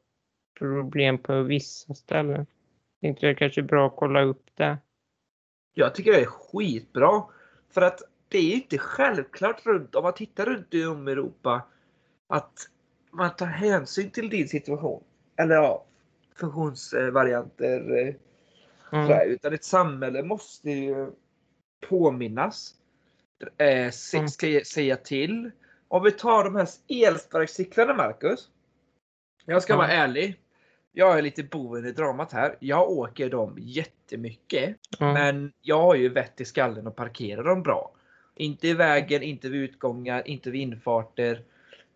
problem 0.59 1.17
på 1.17 1.41
vissa 1.41 1.93
ställen. 1.93 2.45
Inte 3.01 3.27
det 3.27 3.35
kanske 3.35 3.61
är 3.61 3.65
bra 3.65 3.87
att 3.87 3.95
kolla 3.95 4.21
upp 4.21 4.45
det. 4.55 4.77
Jag 5.73 5.95
tycker 5.95 6.11
det 6.11 6.21
är 6.21 6.25
skitbra. 6.25 7.23
För 7.69 7.81
att 7.81 8.01
det 8.27 8.37
är 8.37 8.55
inte 8.55 8.77
självklart 8.77 9.65
runt, 9.65 9.95
om 9.95 10.03
man 10.03 10.13
tittar 10.13 10.45
runt 10.45 10.73
om 10.89 11.07
i 11.07 11.11
Europa, 11.11 11.61
att 12.27 12.69
man 13.11 13.35
tar 13.35 13.45
hänsyn 13.45 14.11
till 14.11 14.29
din 14.29 14.47
situation. 14.47 15.03
Eller 15.37 15.55
ja, 15.55 15.85
funktionsvarianter. 16.35 18.07
eh, 18.07 18.15
Mm. 18.93 19.31
Utan 19.31 19.53
ett 19.53 19.63
samhälle 19.63 20.23
måste 20.23 20.69
ju 20.71 21.11
påminnas. 21.89 22.75
Eh, 23.57 23.91
se, 23.91 24.17
Mm. 24.17 24.29
ska 24.29 24.61
säga 24.65 24.95
till. 24.95 25.51
Om 25.87 26.03
vi 26.03 26.11
tar 26.11 26.43
de 26.43 26.55
här 26.55 26.67
elsparkcyklarna 26.89 27.93
Marcus. 27.93 28.49
Jag 29.45 29.63
ska 29.63 29.75
vara 29.77 29.87
ärlig. 29.87 30.39
Jag 30.91 31.17
är 31.17 31.21
lite 31.21 31.43
boven 31.43 31.85
i 31.85 31.91
dramat 31.91 32.31
här. 32.33 32.55
Jag 32.59 32.89
åker 32.89 33.29
dem 33.29 33.57
jättemycket. 33.59 34.75
Ja. 34.99 35.13
Men 35.13 35.53
jag 35.61 35.81
har 35.81 35.95
ju 35.95 36.09
vett 36.09 36.41
i 36.41 36.45
skallen 36.45 36.87
och 36.87 36.95
parkerar 36.95 37.43
dem 37.43 37.63
bra. 37.63 37.91
Inte 38.35 38.67
i 38.67 38.73
vägen, 38.73 39.23
inte 39.23 39.49
vid 39.49 39.61
utgångar, 39.61 40.27
inte 40.27 40.51
vid 40.51 40.61
infarter, 40.61 41.43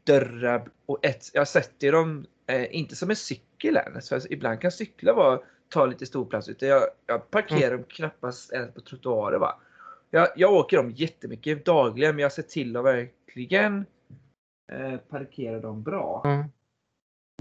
dörrar 0.04 0.70
och 0.86 1.06
ett, 1.06 1.30
jag 1.34 1.48
sätter 1.48 1.92
dem 1.92 2.26
eh, 2.48 2.76
inte 2.76 2.96
som 2.96 3.10
en 3.10 3.16
cykel 3.16 3.78
ens. 3.78 4.10
För 4.10 4.34
ibland 4.34 4.62
kan 4.62 4.72
cyklar 4.72 5.14
vara, 5.14 5.40
ta 5.70 5.86
lite 5.86 6.06
stor 6.06 6.26
plats. 6.26 6.50
Utan 6.50 6.70
jag, 6.70 6.84
jag 7.06 7.32
parkerar 7.32 7.72
dem 7.72 7.84
knappast 7.84 8.54
ens 8.54 8.74
på 8.74 8.82
trottoarer. 8.82 9.38
Va? 9.38 9.60
Jag, 10.10 10.28
jag 10.36 10.54
åker 10.54 10.78
dem 10.78 10.92
jättemycket 10.92 11.66
dagligen 11.66 12.16
men 12.16 12.24
jag 12.24 12.32
ser 12.32 12.44
till 12.44 12.78
att 12.78 12.86
verkligen 12.86 13.86
eh, 14.72 14.98
parkera 14.98 15.60
dem 15.60 15.84
bra. 15.84 16.22
Mm. 16.26 16.46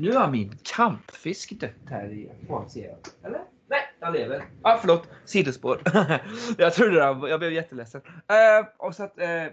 Nu 0.01 0.13
har 0.13 0.31
min 0.31 0.59
kampfisk 0.63 1.61
dött 1.61 1.71
här 1.91 2.09
i 2.13 2.31
baksidan. 2.49 2.99
Eller? 3.23 3.41
Nej, 3.69 3.81
han 4.01 4.13
lever. 4.13 4.45
Ah, 4.63 4.79
förlåt, 4.81 5.09
sidospår. 5.25 5.83
jag 6.59 6.75
trodde 6.75 7.05
han, 7.05 7.23
jag 7.23 7.41
blev 7.41 7.53
jätteledsen. 7.53 8.01
Eh, 8.07 8.67
och 8.77 8.95
så 8.95 9.05
att, 9.05 9.19
eh, 9.19 9.47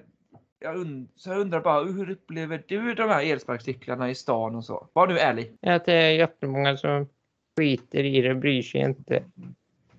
jag, 0.59 0.75
und 0.75 1.09
så 1.15 1.29
jag 1.29 1.39
undrar 1.39 1.61
bara, 1.61 1.83
hur 1.83 2.09
upplever 2.09 2.63
du 2.67 2.93
de 2.93 3.09
här 3.09 3.31
elsparkcyklarna 3.31 4.09
i 4.09 4.15
stan 4.15 4.55
och 4.55 4.65
så? 4.65 4.87
Var 4.93 5.07
nu 5.07 5.19
ärlig. 5.19 5.57
Att 5.61 5.85
det 5.85 5.93
är 5.93 6.11
jättemånga 6.11 6.77
som 6.77 7.09
skiter 7.57 8.03
i 8.03 8.21
det, 8.21 8.35
bryr 8.35 8.61
sig 8.61 8.81
inte. 8.81 9.23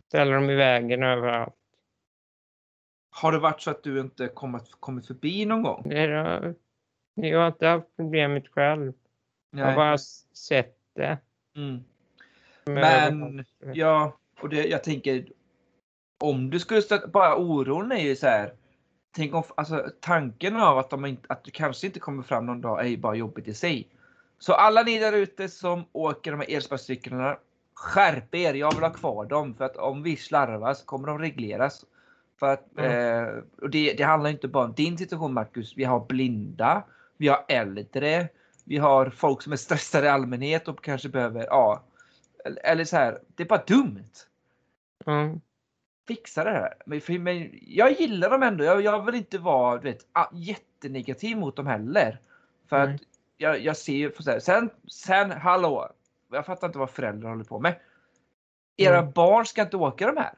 Ställer 0.08 0.34
dem 0.34 0.50
i 0.50 0.54
vägen 0.54 1.02
överallt. 1.02 1.54
Har 3.16 3.32
det 3.32 3.38
varit 3.38 3.60
så 3.60 3.70
att 3.70 3.82
du 3.82 4.00
inte 4.00 4.28
kommit, 4.28 4.70
kommit 4.80 5.06
förbi 5.06 5.44
någon 5.44 5.62
gång? 5.62 5.82
Det 7.14 7.26
är, 7.26 7.30
jag 7.30 7.38
har 7.40 7.46
inte 7.46 7.66
haft 7.66 7.86
problemet 7.96 8.48
själv. 8.48 8.92
Jag 9.50 9.64
har 9.66 9.74
bara 9.76 9.98
sett 10.32 10.76
det. 10.94 11.18
Mm. 11.56 11.84
Men- 12.66 13.34
Men 13.36 13.44
ja, 13.74 14.16
och 14.40 14.48
det, 14.48 14.66
jag 14.66 14.84
tänker 14.84 15.26
om 16.20 16.50
du 16.50 16.60
skulle 16.60 16.82
stöta, 16.82 17.06
bara 17.08 17.36
oron 17.36 17.92
är 17.92 17.98
ju 18.02 18.16
så 18.16 18.26
här. 18.26 18.52
Tänk 19.16 19.34
om, 19.34 19.42
alltså 19.54 19.90
tanken 20.00 20.56
av 20.56 20.78
att, 20.78 20.90
de 20.90 21.04
inte, 21.06 21.26
att 21.28 21.44
du 21.44 21.50
kanske 21.50 21.86
inte 21.86 22.00
kommer 22.00 22.22
fram 22.22 22.46
någon 22.46 22.60
dag 22.60 22.80
är 22.80 22.88
ju 22.88 22.96
bara 22.96 23.14
jobbigt 23.14 23.48
i 23.48 23.54
sig. 23.54 23.88
Så 24.38 24.52
alla 24.52 24.82
ni 24.82 24.98
där 24.98 25.12
ute 25.12 25.48
som 25.48 25.84
åker 25.92 26.30
de 26.30 26.40
här 26.40 26.50
elsparkcyklarna, 26.56 27.36
skärp 27.74 28.34
er, 28.34 28.54
jag 28.54 28.74
vill 28.74 28.82
ha 28.84 28.90
kvar 28.90 29.24
dem 29.24 29.54
för 29.54 29.64
att 29.64 29.76
om 29.76 30.02
vi 30.02 30.16
slarvar 30.16 30.74
så 30.74 30.84
kommer 30.86 31.08
de 31.08 31.18
regleras. 31.18 31.84
För 32.38 32.52
att, 32.52 32.78
eh, 32.78 33.42
och 33.62 33.70
det, 33.70 33.92
det 33.92 34.02
handlar 34.02 34.30
inte 34.30 34.48
bara 34.48 34.64
om 34.64 34.74
din 34.74 34.98
situation 34.98 35.32
Marcus, 35.32 35.76
vi 35.76 35.84
har 35.84 36.06
blinda, 36.06 36.82
vi 37.16 37.28
har 37.28 37.44
äldre, 37.48 38.28
vi 38.64 38.78
har 38.78 39.10
folk 39.10 39.42
som 39.42 39.52
är 39.52 39.56
stressade 39.56 40.06
i 40.06 40.10
allmänhet 40.10 40.68
och 40.68 40.84
kanske 40.84 41.08
behöver, 41.08 41.44
ja, 41.44 41.82
eller, 42.64 42.84
så 42.84 42.96
här, 42.96 43.18
det 43.26 43.42
är 43.42 43.46
bara 43.46 43.64
dumt. 43.66 44.10
Ja. 45.04 45.34
Fixa 46.08 46.44
det 46.44 46.50
här. 46.50 46.74
Men, 46.86 47.00
för, 47.00 47.18
men 47.18 47.50
jag 47.62 47.92
gillar 47.92 48.30
dem 48.30 48.42
ändå. 48.42 48.64
Jag, 48.64 48.80
jag 48.80 49.06
vill 49.06 49.14
inte 49.14 49.38
vara 49.38 49.76
du 49.76 49.82
vet, 49.82 50.06
jättenegativ 50.32 51.36
mot 51.36 51.56
dem 51.56 51.66
heller. 51.66 52.20
För 52.68 52.86
Nej. 52.86 52.94
att 52.94 53.00
jag, 53.36 53.60
jag 53.60 53.76
ser 53.76 53.92
ju, 53.92 54.10
för 54.10 54.22
så 54.22 54.30
här, 54.30 54.38
sen, 54.40 54.70
sen, 54.90 55.30
hallå. 55.30 55.88
Jag 56.32 56.46
fattar 56.46 56.66
inte 56.66 56.78
vad 56.78 56.90
föräldrar 56.90 57.28
håller 57.30 57.44
på 57.44 57.60
med. 57.60 57.80
Era 58.76 58.98
Mm. 58.98 59.12
barn 59.12 59.46
ska 59.46 59.62
inte 59.62 59.76
åka 59.76 60.06
de 60.06 60.16
här. 60.16 60.34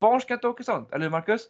Barn 0.00 0.20
ska 0.20 0.34
inte 0.34 0.48
åka 0.48 0.62
sånt, 0.64 0.92
eller 0.92 1.04
hur 1.04 1.10
Marcus? 1.10 1.42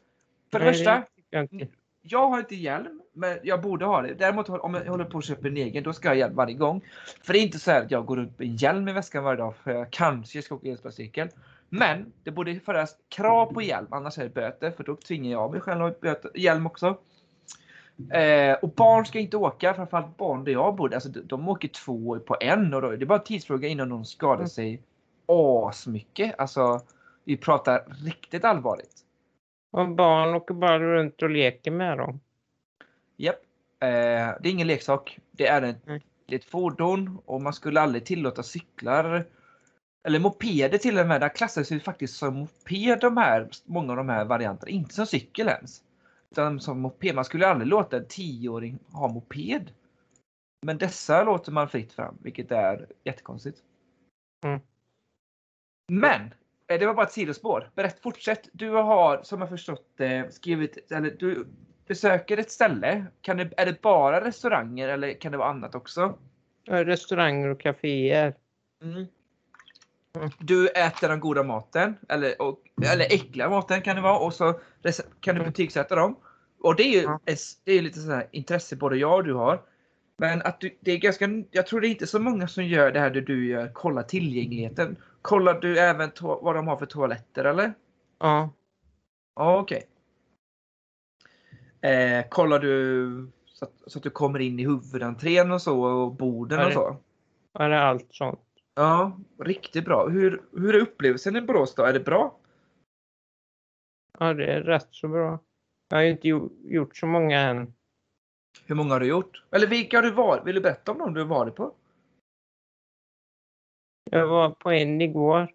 För 0.51 0.59
det 0.59 0.65
Nej, 0.65 0.75
första, 0.75 1.03
tycker 1.17 1.69
jag 2.03 2.29
har 2.29 2.39
inte 2.39 2.55
hjälm, 2.55 3.03
men 3.13 3.39
jag 3.43 3.63
borde 3.63 3.85
ha 3.85 4.03
det. 4.03 4.15
Däremot 4.15 4.49
om 4.49 4.75
jag 4.75 4.85
håller 4.85 5.05
på 5.05 5.19
att 5.19 5.25
köpa 5.25 5.49
en 5.49 5.57
egen, 5.57 5.83
då 5.83 5.93
ska 5.93 6.09
jag 6.09 6.15
ha 6.15 6.19
hjälm 6.19 6.35
varje 6.35 6.55
gång. 6.55 6.85
För 7.23 7.33
det 7.33 7.39
är 7.39 7.43
inte 7.43 7.59
så 7.59 7.71
här 7.71 7.83
att 7.83 7.91
jag 7.91 8.07
går 8.07 8.17
runt 8.17 8.39
med 8.39 8.63
hjälm 8.63 8.89
i 8.89 8.93
väskan 8.93 9.25
varje 9.25 9.39
dag 9.39 9.57
för 9.57 9.71
jag 9.71 9.91
kanske 9.91 10.43
ska 10.43 10.55
åka 10.55 10.69
elsparkcykel. 10.69 11.29
Men 11.69 12.13
det 12.25 12.31
borde 12.31 12.61
föras 12.61 12.97
krav 13.09 13.53
på 13.53 13.63
hjälm, 13.63 13.87
annars 13.91 14.19
är 14.19 14.23
det 14.23 14.35
böter. 14.35 14.71
För 14.71 14.85
då 14.85 14.97
tvingar 14.97 15.31
jag 15.33 15.51
mig 15.51 15.61
själv 15.61 15.83
att 15.85 16.03
ha 16.03 16.31
hjälm 16.35 16.67
också. 16.67 16.99
Eh, 18.13 18.55
och 18.63 18.69
barn 18.71 19.07
ska 19.07 19.19
inte 19.19 19.37
åka, 19.37 19.75
framförallt 19.75 20.17
barn 20.17 20.45
där 20.45 20.53
jag 20.53 20.77
bor. 20.77 20.95
Alltså, 20.95 21.09
de, 21.09 21.21
de 21.21 21.49
åker 21.49 21.69
två 21.69 22.19
på 22.19 22.37
en 22.41 22.75
och 22.75 22.83
då, 22.83 22.91
det 22.91 23.05
är 23.05 23.07
bara 23.07 23.19
en 23.19 23.25
tidsfråga 23.25 23.69
innan 23.69 23.89
de 23.89 24.05
skadar 24.05 24.35
Mm. 24.35 24.49
sig 24.49 24.83
asmycket. 25.27 26.35
Alltså, 26.39 26.81
vi 27.25 27.37
pratar 27.37 27.85
riktigt 28.05 28.45
allvarligt. 28.45 29.05
Och 29.71 29.89
barn 29.89 30.35
åker 30.35 30.55
bara 30.55 30.79
runt 30.79 31.23
och 31.23 31.31
leker 31.31 31.71
med 31.71 31.99
dem. 31.99 32.21
Japp. 33.17 33.41
Eh, 33.81 33.89
det 34.41 34.49
är 34.49 34.51
ingen 34.51 34.67
leksak. 34.67 35.19
Det 35.31 35.47
är, 35.47 35.63
en, 35.63 35.77
Mm. 35.87 36.01
det 36.27 36.35
är 36.35 36.39
ett 36.39 36.45
fordon 36.45 37.19
och 37.25 37.43
man 37.43 37.53
skulle 37.53 37.81
aldrig 37.81 38.07
tillåta 38.07 38.43
cyklar 38.43 39.25
eller 40.05 40.19
mopeder 40.19 40.79
till 40.79 40.99
och 40.99 41.07
med. 41.07 41.21
Där 41.21 41.29
klassas 41.29 41.73
ju 41.73 41.81
faktiskt 41.81 42.17
som 42.17 42.35
moped 42.35 43.01
de 43.01 43.17
här, 43.17 43.49
många 43.65 43.93
av 43.93 43.97
de 43.97 44.09
här 44.09 44.25
varianterna. 44.25 44.71
Inte 44.71 44.95
som 44.95 45.07
cykel 45.07 45.49
ens. 45.49 45.83
Utan 46.31 46.61
som 46.61 46.81
moped. 46.81 47.15
Man 47.15 47.25
skulle 47.25 47.47
aldrig 47.47 47.69
låta 47.69 47.97
en 47.97 48.07
tioåring 48.09 48.79
ha 48.93 49.09
moped. 49.09 49.71
Men 50.67 50.79
dessa 50.79 51.25
låter 51.25 51.53
man 51.53 51.69
fritt 51.69 51.93
fram, 51.93 52.19
vilket 52.23 52.53
är 52.53 52.87
jättekonstigt. 53.05 53.59
Mm. 54.45 54.61
Men! 55.89 56.35
Eh, 56.73 56.79
Det 56.79 56.87
var 56.87 56.95
bara 56.95 57.07
ett 57.07 57.13
sidospår. 57.13 57.71
Berätt, 57.75 58.03
fortsätt. 58.03 58.49
Du 58.53 58.69
har, 58.71 59.23
som 59.23 59.41
jag 59.41 59.49
förstått 59.49 60.01
skrivit, 60.31 60.93
eller 60.93 61.17
du 61.19 61.47
besöker 61.87 62.39
ett 62.39 62.51
ställe. 62.51 63.07
Kan 63.21 63.37
det, 63.37 63.51
är 63.57 63.67
det 63.67 63.83
bara 63.83 64.25
restauranger 64.25 64.89
eller 64.89 65.13
kan 65.21 65.33
det 65.33 65.39
vara 65.39 65.49
annat 65.49 65.75
också? 65.75 66.19
Restauranger 66.67 67.49
och 67.49 67.61
kaféer. 67.61 68.35
Mm. 68.83 69.07
Du 70.39 70.69
äter 70.69 71.09
den 71.09 71.21
goda 71.21 71.43
maten, 71.43 71.97
eller, 72.09 72.43
och, 72.43 72.59
eller 72.93 73.05
äckliga 73.05 73.49
maten 73.49 73.83
kan 73.83 73.97
det 73.97 74.03
vara, 74.03 74.19
och 74.19 74.35
så 74.35 74.61
kan 75.21 75.35
du 75.35 75.41
Mm. 75.41 75.45
betygsätta 75.47 75.95
dem. 75.95 76.17
Och 76.61 76.77
det 76.77 76.83
är 76.83 77.01
ju 77.01 77.19
det 77.65 77.73
är 77.73 77.83
lite 77.83 78.01
så 78.01 78.11
här 78.11 78.29
intresse 78.33 78.77
både 78.77 78.97
jag 78.97 79.15
och 79.15 79.25
du 79.25 79.35
har. 79.35 79.63
Men 80.17 80.43
att 80.43 80.61
du, 80.61 80.79
det 80.81 80.93
är 80.93 80.99
ganska, 80.99 81.29
jag 81.51 81.67
tror 81.67 81.81
det 81.81 81.89
är 81.89 81.91
inte 81.91 82.07
så 82.07 82.19
många 82.19 82.49
som 82.49 82.65
gör 82.65 82.93
det 82.93 83.01
här 83.01 83.11
det 83.11 83.21
du 83.21 83.47
gör, 83.47 83.71
kolla 83.73 84.03
tillgängligheten. 84.03 84.97
Kollar 85.23 85.61
du 85.61 85.79
även 85.79 86.11
vad 86.21 86.55
de 86.55 86.69
har 86.69 86.77
för 86.77 86.87
toaletter 86.87 87.45
eller? 87.45 87.75
Ja. 88.19 88.51
Ja, 89.35 89.59
okej. 89.61 89.89
Eh, 91.81 92.29
kollar 92.29 92.59
du 92.59 93.31
så 93.47 93.65
att, 93.65 93.73
så 93.87 93.99
att 93.99 94.03
du 94.03 94.11
kommer 94.11 94.39
in 94.39 94.59
i 94.61 94.65
huvudentrén 94.67 95.53
och 95.53 95.63
så 95.63 95.83
och 95.83 96.13
borden 96.15 96.59
Ja, 96.59 96.65
och 96.65 96.71
det- 96.71 96.75
så? 96.75 96.87
Och 97.53 97.59
det 97.59 97.65
är 97.65 97.71
allt 97.71 98.07
sånt. 98.15 98.41
Ja, 98.75 99.19
riktigt 99.39 99.85
bra. 99.85 100.09
Hur, 100.09 100.43
hur 100.53 100.75
är 100.75 100.79
upplevelsen 100.81 101.37
i 101.37 101.41
Borås 101.41 101.75
då? 101.75 101.83
Är 101.83 101.93
det 101.93 102.01
bra? 102.01 102.39
Ja, 104.19 104.35
det 104.35 104.47
är 104.47 104.61
rätt 104.63 104.89
så 104.91 105.09
bra. 105.09 105.39
Jag 105.89 105.97
har 105.99 106.03
ju 106.03 106.11
inte 106.11 106.29
gjo- 106.29 106.51
gjort 106.65 106.97
så 106.97 107.07
många 107.07 107.41
än. 107.41 107.75
Hur 108.67 108.75
många 108.75 108.93
har 108.93 109.01
du 109.01 109.07
gjort? 109.07 109.45
Eller 109.51 109.67
vilka 109.67 109.97
har 109.99 110.03
du 110.03 110.11
varit? 110.11 110.47
Vill 110.47 110.55
du 110.55 110.61
berätta 110.61 110.93
om 110.93 110.99
dem 110.99 111.15
du 111.15 111.21
har 111.21 111.29
varit 111.29 111.55
på? 111.57 111.75
Jag 114.11 114.27
var 114.27 114.51
på 114.51 114.71
en 114.71 115.01
igår. 115.01 115.53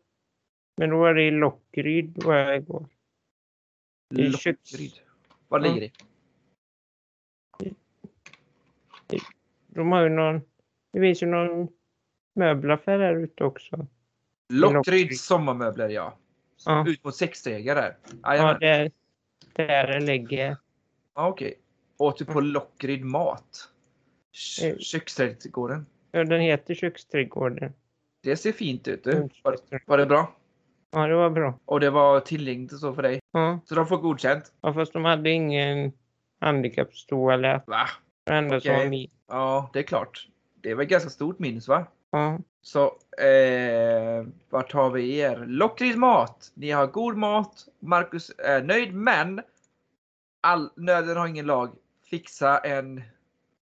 Men 0.78 0.90
då 0.90 0.98
var 0.98 1.14
det 1.14 1.24
i 1.24 1.32
Lockryd 1.32 2.24
var 2.24 2.36
jag 2.36 2.58
igår. 2.58 2.88
I 4.16 4.28
Lockryd. 4.28 4.94
Var 5.48 5.60
ligger 5.60 5.82
det? 5.82 5.92
De 9.68 9.92
har 9.92 10.04
ju 10.04 10.10
någon, 10.10 10.42
det 10.94 11.00
finns 11.00 11.24
ju 11.24 11.28
någon 11.28 11.68
möbelaffär 12.36 13.00
här 13.00 13.16
ute 13.16 13.44
också. 13.44 13.88
Lockryd. 14.54 15.20
sommarmöbler 15.20 15.90
ja. 15.90 16.18
Ja. 16.66 16.88
Ut 16.88 17.04
mot 17.04 17.16
sexstega 17.16 17.76
där. 17.76 17.98
Ja, 18.24 18.36
Jajamän. 18.36 18.60
där, 18.60 18.92
där 19.54 20.00
ligger 20.00 20.58
Ja, 21.16 21.28
okej. 21.28 21.60
Åt 21.98 22.18
du 22.18 22.26
på 22.26 22.42
Lockryd 22.42 23.04
mat? 23.04 23.70
Eh. 24.64 24.78
Köksträdgården. 24.78 25.86
Ja, 26.12 26.24
den 26.24 26.42
heter 26.42 26.76
Köksträdgården. 26.76 27.74
Det 28.28 28.38
ser 28.38 28.52
fint 28.52 28.88
ut 28.88 29.04
du. 29.04 29.12
Mm. 29.12 29.30
Var, 29.44 29.58
var 29.86 29.98
det 29.98 30.06
bra? 30.06 30.36
Ja, 30.92 31.08
det 31.08 31.16
var 31.16 31.30
bra. 31.30 31.60
Och 31.66 31.80
det 31.80 31.90
var 31.90 32.20
tillgängligt 32.20 32.74
och 32.74 32.80
så 32.80 32.94
för 32.94 33.02
dig? 33.02 33.20
Ja, 33.32 33.60
Så 33.66 33.76
de 33.76 33.88
får 33.88 33.98
godkänt? 33.98 34.52
ja 34.62 34.74
fast 34.74 34.94
de 34.94 35.06
hade 35.06 35.30
ingen 35.30 35.92
handikappstoalett. 36.40 37.64
Va? 37.68 37.88
Det 38.26 38.34
enda 38.34 38.62
som 38.62 38.90
min. 38.90 39.10
Ja, 39.28 39.70
det 39.74 39.80
är 39.80 39.84
klart. 39.84 40.28
Det 40.62 40.74
var 40.74 40.84
ett 40.84 40.90
ganska 40.90 41.10
stort 41.10 41.40
minus 41.40 41.68
va? 41.68 41.88
Ja, 42.12 42.40
Så, 42.62 42.86
eh, 43.22 44.26
vart 44.50 44.74
har 44.74 44.90
vi 44.90 45.18
er? 45.18 45.46
Lockrid 45.46 45.98
mat. 45.98 46.52
Ni 46.54 46.72
har 46.72 46.88
god 46.88 47.18
mat. 47.18 47.66
Marcus 47.80 48.32
är 48.38 48.64
nöjd, 48.64 48.94
men 48.94 49.42
all, 50.42 50.70
nöden 50.76 51.18
har 51.18 51.28
ingen 51.28 51.46
lag. 51.46 51.76
Fixa 52.10 52.58
en 52.58 53.04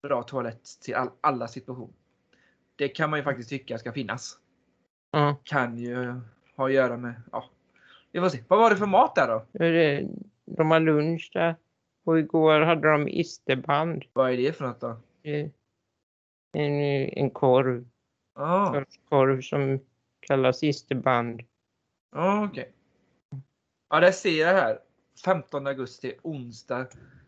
bra 0.04 0.24
toalett 0.24 0.64
till 0.82 0.96
all, 0.96 1.10
alla 1.22 1.48
situationer. 1.48 1.94
Det 2.76 2.88
kan 2.88 3.10
man 3.10 3.20
ju 3.20 3.24
faktiskt 3.24 3.50
tycka 3.50 3.78
ska 3.78 3.92
finnas. 3.92 4.38
Ja. 5.12 5.38
Kan 5.44 5.78
ju 5.78 6.22
ha 6.56 6.66
att 6.66 6.74
göra 6.74 6.98
med, 6.98 7.22
ja. 7.32 7.50
Vi 8.12 8.20
får 8.20 8.30
se. 8.30 8.44
Vad 8.48 8.60
var 8.60 8.70
det 8.70 8.78
för 8.78 8.86
mat 8.86 9.16
där 9.16 9.28
då? 9.28 9.46
De 10.46 10.72
har 10.72 10.80
lunch 10.80 11.30
där. 11.34 11.56
Och 12.04 12.20
igår 12.20 12.62
hade 12.62 12.92
de 12.92 13.08
isterband. 13.08 14.04
Vad 14.14 14.32
är 14.32 14.38
det 14.38 14.58
för 14.58 14.68
något 14.68 14.82
då? 14.82 14.98
En, 16.54 16.82
en 17.18 17.30
korv. 17.30 17.86
Ah, 18.34 18.74
sorts 18.74 19.00
korv 19.10 19.42
som 19.42 19.80
kallas 20.20 20.64
isterband. 20.64 21.42
ah, 22.16 22.46
okej. 22.46 22.72
Ja, 23.90 24.00
där 24.00 24.12
ser 24.12 24.40
jag 24.40 24.48
här. 24.48 24.80
15 25.26 25.68
augusti, 25.68 26.16
onsdag. 26.22 26.88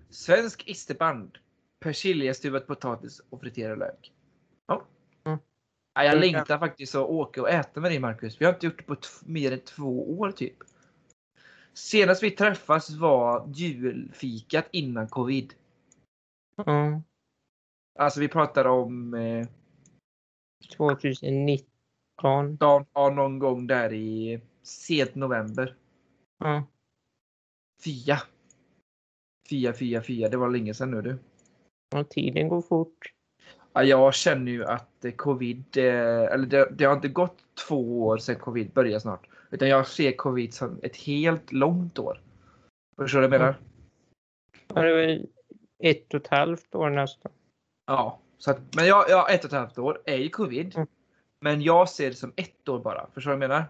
Svensk 0.09 0.67
isterband. 0.67 1.37
Persilja, 1.79 2.33
stuvad 2.33 2.67
potatis 2.67 3.21
och 3.29 3.41
friterad 3.41 3.79
lök. 3.79 4.11
Ja. 4.67 4.85
Mm. 5.95 6.05
Ja, 6.05 6.13
jag 6.13 6.19
längtar 6.19 6.57
faktiskt 6.57 6.95
att 6.95 7.09
åka 7.09 7.41
och 7.41 7.49
äta 7.49 7.79
med 7.79 7.91
dig 7.91 7.99
Marcus. 7.99 8.41
Vi 8.41 8.45
har 8.45 8.53
inte 8.53 8.65
gjort 8.65 8.77
det 8.77 8.83
på 8.83 8.95
mer 9.25 9.51
än 9.51 9.59
två 9.59 10.19
år 10.19 10.31
typ. 10.31 10.57
Senast 11.73 12.23
vi 12.23 12.31
träffas 12.31 12.89
var 12.89 13.51
julfikat 13.55 14.67
innan 14.71 15.07
covid. 15.07 15.53
Ja, 16.55 17.01
Alltså 17.99 18.19
vi 18.19 18.27
pratar 18.27 18.65
om 18.65 19.13
eh, 19.13 19.47
2019. 20.77 22.57
dagen, 22.57 22.85
ja, 22.93 23.09
någon 23.09 23.39
gång 23.39 23.67
där 23.67 23.93
i 23.93 24.41
sent 24.63 25.15
november. 25.15 25.75
Ja, 26.37 26.63
Fia. 27.83 28.21
Fia, 29.49 29.73
fia, 29.73 30.01
fia. 30.01 30.29
Det 30.29 30.37
var 30.37 30.49
länge 30.49 30.73
sedan 30.73 30.91
nu 30.91 31.01
du. 31.01 31.19
och 31.99 32.09
tiden 32.09 32.49
går 32.49 32.61
fort. 32.61 33.12
Ja, 33.73 33.83
jag 33.83 34.13
känner 34.13 34.51
ju 34.51 34.65
att 34.65 35.05
covid, 35.15 35.77
eh, 35.77 36.23
eller 36.33 36.45
det, 36.45 36.67
det 36.71 36.85
har 36.85 36.93
inte 36.93 37.07
gått 37.07 37.37
två 37.67 38.03
år 38.05 38.17
sedan 38.17 38.35
covid 38.35 38.71
började 38.71 38.99
snart. 39.01 39.27
Utan 39.51 39.69
jag 39.69 39.87
ser 39.87 40.11
covid 40.11 40.53
som 40.53 40.79
ett 40.83 40.95
helt 40.95 41.51
långt 41.51 41.99
år. 41.99 42.21
Förstår 42.97 43.21
du 43.21 43.27
vad 43.27 43.33
jag 43.33 43.41
menar? 43.41 43.55
Ja, 44.73 44.81
det 44.81 44.89
är 44.89 45.07
väl 45.07 45.27
ett 45.83 46.13
och 46.13 46.21
ett 46.21 46.27
halvt 46.27 46.75
år 46.75 46.89
nästan. 46.89 47.31
Ja. 47.87 48.19
Så 48.37 48.51
att, 48.51 48.59
men 48.75 48.85
jag, 48.85 49.09
jag, 49.09 49.33
ett 49.33 49.45
och 49.45 49.53
ett 49.53 49.57
halvt 49.59 49.77
år 49.77 50.01
är 50.05 50.17
ju 50.17 50.29
covid. 50.29 50.75
Mm. 50.75 50.87
Men 51.41 51.61
jag 51.61 51.89
ser 51.89 52.09
det 52.09 52.15
som 52.15 52.33
ett 52.35 52.69
år 52.69 52.79
bara. 52.79 53.07
Förstår 53.13 53.31
du 53.31 53.37
vad 53.37 53.43
jag 53.43 53.49
menar? 53.49 53.65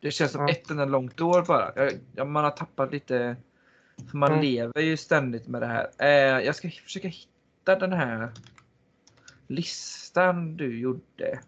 Det 0.00 0.10
känns 0.10 0.32
som 0.32 0.40
Ja. 0.48 0.50
ett 0.50 0.70
enda 0.70 0.84
långt 0.84 1.20
år 1.20 1.42
bara. 1.42 1.72
Jag, 1.76 1.92
jag, 2.14 2.26
man 2.26 2.44
har 2.44 2.50
tappat 2.50 2.92
lite. 2.92 3.36
För 4.10 4.16
man 4.16 4.32
Mm. 4.32 4.44
lever 4.44 4.80
ju 4.80 4.96
ständigt 4.96 5.48
med 5.48 5.62
det 5.62 5.66
här. 5.66 5.90
Eh, 5.98 6.44
jag 6.46 6.54
ska 6.54 6.70
försöka 6.70 7.08
hitta 7.08 7.76
den 7.78 7.92
här 7.92 8.28
listan 9.50 10.56
du 10.56 10.78
gjorde. 10.78 11.40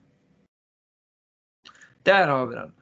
Där 2.02 2.28
har 2.28 2.46
vi 2.46 2.54
den. 2.54 2.72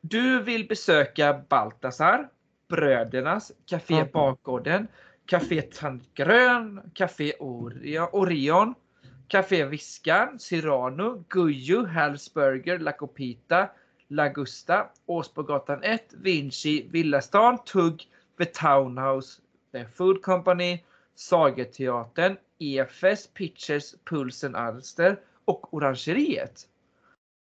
Du 0.00 0.42
vill 0.42 0.68
besöka 0.68 1.44
Baltasar, 1.48 2.28
Brödernas, 2.68 3.52
Café 3.66 3.94
Mm. 3.94 4.08
Bakgården, 4.12 4.88
Café 5.26 5.62
Tant 5.62 6.14
Grön, 6.14 6.90
Café 6.94 7.32
Orion, 8.12 8.74
Café 9.28 9.64
Viskan, 9.64 10.38
Cyrano, 10.38 11.24
Gujo, 11.28 11.86
Hals 11.86 12.34
Burger, 12.34 12.78
La 12.78 12.92
Copita, 12.92 13.70
La 14.08 14.28
Gusta, 14.28 14.90
Åsbogatan 15.06 15.82
1, 15.82 16.00
Vinci, 16.10 16.88
Villastan, 16.90 17.58
Tugg, 17.64 18.02
The 18.38 18.46
Townhouse, 18.46 19.40
The 19.72 19.84
Food 19.84 20.22
Company, 20.22 20.84
Sagerteatern, 21.20 22.36
EFS, 22.58 23.26
Pitchers, 23.26 23.94
Pulsen 24.04 24.54
Alster 24.54 25.20
och 25.44 25.74
Orangeriet. 25.74 26.68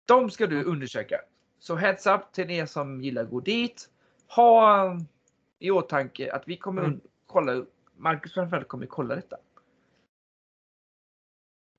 De 0.06 0.30
ska 0.30 0.46
du 0.46 0.64
undersöka. 0.64 1.20
Så 1.58 1.74
heads 1.76 2.06
up 2.06 2.32
till 2.32 2.50
er 2.50 2.66
som 2.66 3.02
gillar 3.02 3.22
att 3.22 3.30
gå 3.30 3.40
dit. 3.40 3.90
Ha 4.26 4.96
i 5.58 5.70
åtanke 5.70 6.32
att 6.32 6.48
vi 6.48 6.56
kommer 6.56 6.84
Mm. 6.84 7.00
kolla, 7.26 7.64
Marcus 7.96 8.34
framförallt 8.34 8.68
kommer 8.68 8.86
kolla 8.86 9.14
detta. 9.14 9.36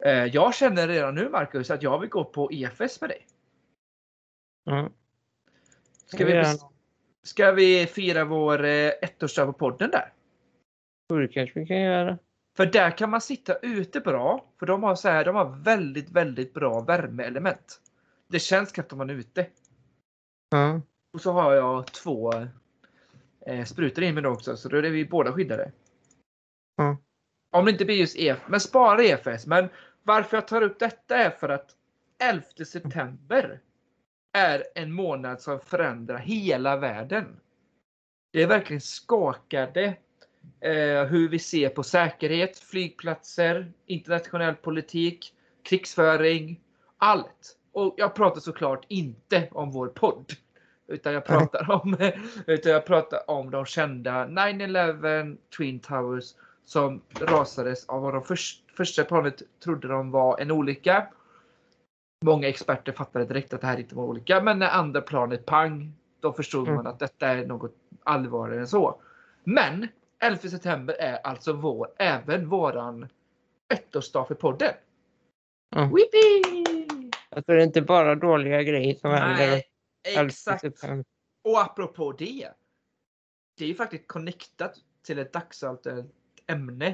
Eh, 0.06 0.26
Jag 0.26 0.56
känner 0.56 0.88
redan 0.88 1.16
nu 1.16 1.30
Marcus 1.30 1.72
att 1.72 1.84
jag 1.84 2.00
vill 2.00 2.10
gå 2.10 2.24
på 2.24 2.52
EFS 2.52 3.02
med 3.02 3.10
dig. 3.10 3.28
Ja. 4.64 4.90
Ska 6.06 6.26
vi, 6.26 6.44
ska 7.24 7.52
vi 7.52 7.88
fira 7.88 8.26
vår 8.26 8.64
eh, 8.64 8.92
ettårsdag 9.02 9.46
på 9.46 9.54
podden 9.54 9.92
där? 9.92 10.14
Det 11.18 11.28
kanske 11.28 11.60
vi 11.60 11.66
kan 11.66 11.82
göra. 11.82 12.18
För 12.58 12.66
där 12.66 12.98
kan 12.98 13.10
man 13.10 13.22
sitta 13.22 13.58
ute 13.58 14.00
bra. 14.00 14.46
För 14.60 14.66
de 14.66 14.84
har 14.84 14.96
så 14.96 15.10
här, 15.10 15.26
de 15.26 15.36
har 15.36 15.64
väldigt, 15.64 16.10
väldigt 16.10 16.54
bra 16.54 16.82
värmeelement. 16.82 17.82
Det 18.28 18.40
känns 18.40 18.72
knappt 18.72 18.92
om 18.92 18.98
man 18.98 19.10
är 19.10 19.14
ute. 19.14 19.48
Ja. 20.50 20.82
Och 21.14 21.22
så 21.22 21.32
har 21.32 21.54
jag 21.54 21.88
två 21.88 22.34
eh, 23.46 23.66
sprutor 23.66 24.04
i 24.04 24.12
mig 24.12 24.24
då 24.24 24.30
också, 24.30 24.58
så 24.58 24.70
då 24.70 24.78
är 24.78 24.82
vi 24.82 25.06
båda 25.06 25.34
skyddade. 25.34 25.72
Ja. 26.78 26.98
Om 27.52 27.66
det 27.66 27.72
inte 27.72 27.86
blir 27.86 27.96
just 27.96 28.18
EF, 28.18 28.40
men 28.48 28.60
spara 28.60 29.04
EFS. 29.04 29.48
Men 29.48 29.70
varför 30.04 30.38
jag 30.38 30.48
tar 30.48 30.62
upp 30.62 30.80
detta 30.80 31.18
är 31.18 31.30
för 31.30 31.50
att 31.50 31.76
11 32.24 32.44
september 32.66 33.62
är 34.34 34.64
en 34.76 34.94
månad 34.94 35.42
som 35.42 35.60
förändrar 35.60 36.18
hela 36.18 36.78
världen. 36.78 37.40
Det 38.32 38.44
är 38.44 38.48
verkligen 38.48 38.82
skakade 38.82 39.98
eh, 40.60 41.04
hur 41.04 41.30
vi 41.30 41.40
ser 41.40 41.70
på 41.70 41.84
säkerhet, 41.84 42.60
flygplatser, 42.60 43.72
internationell 43.86 44.56
politik, 44.56 45.34
krigsföring, 45.64 46.60
allt. 46.98 47.56
Och 47.72 47.94
jag 47.98 48.16
pratar 48.16 48.42
såklart 48.42 48.86
inte 48.88 49.48
om 49.52 49.72
vår 49.72 49.88
podd. 49.88 50.34
Utan 50.88 51.14
jag 51.14 51.26
pratar 51.26 51.72
om, 51.72 51.98
utan 52.48 52.72
jag 52.72 52.86
pratar 52.86 53.30
om 53.30 53.52
de 53.52 53.66
kända 53.66 54.28
9-11 54.28 55.38
Twin 55.58 55.80
Towers 55.80 56.34
som 56.66 57.02
rasades 57.20 57.86
av 57.86 58.02
vad 58.02 58.14
de 58.14 58.24
först, 58.24 58.64
första 58.78 59.04
planet 59.04 59.42
trodde 59.64 59.88
de 59.88 60.12
var 60.12 60.40
en 60.40 60.52
olycka. 60.52 61.08
Många 62.26 62.48
experter 62.48 62.92
fattade 62.92 63.26
direkt 63.26 63.54
att 63.54 63.62
det 63.62 63.68
här 63.68 63.80
inte 63.80 63.96
var 63.96 64.04
en 64.04 64.10
olycka, 64.10 64.44
men 64.44 64.60
när 64.60 64.70
andra 64.70 65.02
planet 65.02 65.46
pang, 65.46 65.94
då 66.20 66.34
förstod 66.34 66.68
Mm. 66.68 66.76
man 66.76 66.88
att 66.88 67.00
detta 67.00 67.28
är 67.28 67.46
något 67.46 67.76
allvarligare 68.04 68.62
än 68.62 68.68
så. 68.68 69.02
Men 69.44 69.88
11 70.24 70.50
september 70.50 70.94
är 70.94 71.18
alltså 71.18 71.54
vår, 71.54 71.88
även 71.98 72.50
våran 72.50 73.10
ettårsdag 73.74 74.26
för 74.28 74.36
podden. 74.36 74.74
Ja. 75.70 75.86
Whippy! 75.86 76.44
Alltså 77.30 77.52
det 77.52 77.62
är 77.62 77.66
inte 77.66 77.82
bara 77.82 78.16
dåliga 78.16 78.64
grejer 78.64 78.96
som 78.96 79.12
händer. 79.12 79.48
Nej, 79.48 79.64
11 80.18 80.22
exakt. 80.24 80.82
Och 81.44 81.62
apropå 81.62 82.12
det. 82.12 82.50
Det 83.58 83.64
är 83.64 83.68
ju 83.68 83.76
faktiskt 83.76 84.08
connectat 84.08 84.76
till 85.04 85.20
ett 85.20 85.34
dagsaktuellt 85.34 86.12
ämne. 86.48 86.88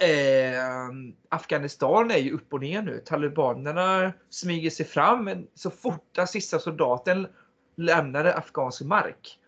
Eh, 0.00 0.90
Afghanistan 1.28 2.10
är 2.10 2.18
ju 2.18 2.32
upp 2.32 2.52
och 2.52 2.60
ner 2.60 2.82
nu. 2.82 2.98
Talibanerna 2.98 4.12
smyger 4.30 4.70
sig 4.70 4.86
fram. 4.86 5.24
Men 5.24 5.48
så 5.54 5.70
fort 5.70 6.08
den 6.12 6.26
sista 6.26 6.58
soldaten 6.58 7.28
lämnade 7.76 8.34
afghansk 8.34 8.82
mark 8.82 9.39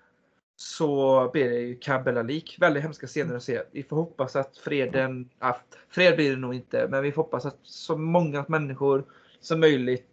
så 0.62 1.31
blir 1.33 1.51
det 1.51 1.59
ju 1.59 1.77
Kabul-lik. 1.79 2.57
Väldigt 2.61 2.83
hemska 2.83 3.07
scener 3.07 3.35
att 3.35 3.42
se. 3.42 3.62
Vi 3.72 3.83
får 3.83 3.96
hoppas 3.96 4.37
att 4.37 4.59
freden, 4.59 5.31
ja, 5.40 5.61
fred 5.88 6.16
blir 6.16 6.31
det 6.31 6.37
nog 6.37 6.55
inte, 6.55 6.88
men 6.90 7.03
vi 7.03 7.12
får 7.12 7.22
hoppas 7.22 7.46
att 7.46 7.59
så 7.62 7.96
många 7.96 8.44
människor 8.48 9.05
som 9.40 9.61
möjligt 9.61 10.07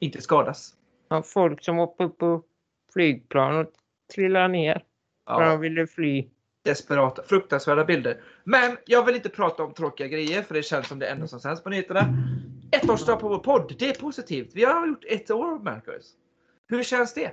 inte 0.00 0.22
skadas. 0.22 0.74
Ja, 1.08 1.22
folk 1.22 1.64
som 1.64 1.76
hoppade 1.76 2.10
upp 2.10 2.18
på 2.18 2.42
flygplan 2.92 3.56
och 3.56 3.66
trillade 4.14 4.48
ner. 4.48 4.84
För 5.28 5.44
de 5.44 5.60
ville 5.60 5.86
fly. 5.86 6.28
desperata, 6.64 7.22
fruktansvärda 7.22 7.84
bilder. 7.84 8.20
Men 8.44 8.76
jag 8.86 9.06
vill 9.06 9.16
inte 9.16 9.28
prata 9.28 9.62
om 9.62 9.74
tråkiga 9.74 10.08
grejer 10.08 10.42
för 10.42 10.54
det 10.54 10.62
känns 10.62 10.88
som 10.88 10.98
det 10.98 11.06
enda 11.06 11.26
som 11.26 11.40
sänds 11.40 11.62
på 11.62 11.70
nyheterna. 11.70 12.00
Ettårsdag 12.72 13.16
på 13.16 13.28
vår 13.28 13.38
podd, 13.38 13.74
det 13.78 13.88
är 13.88 14.00
positivt. 14.00 14.50
Vi 14.54 14.64
har 14.64 14.86
gjort 14.86 15.04
ett 15.08 15.30
år 15.30 15.58
Marcus. 15.58 16.12
Hur 16.68 16.82
känns 16.82 17.14
det? 17.14 17.32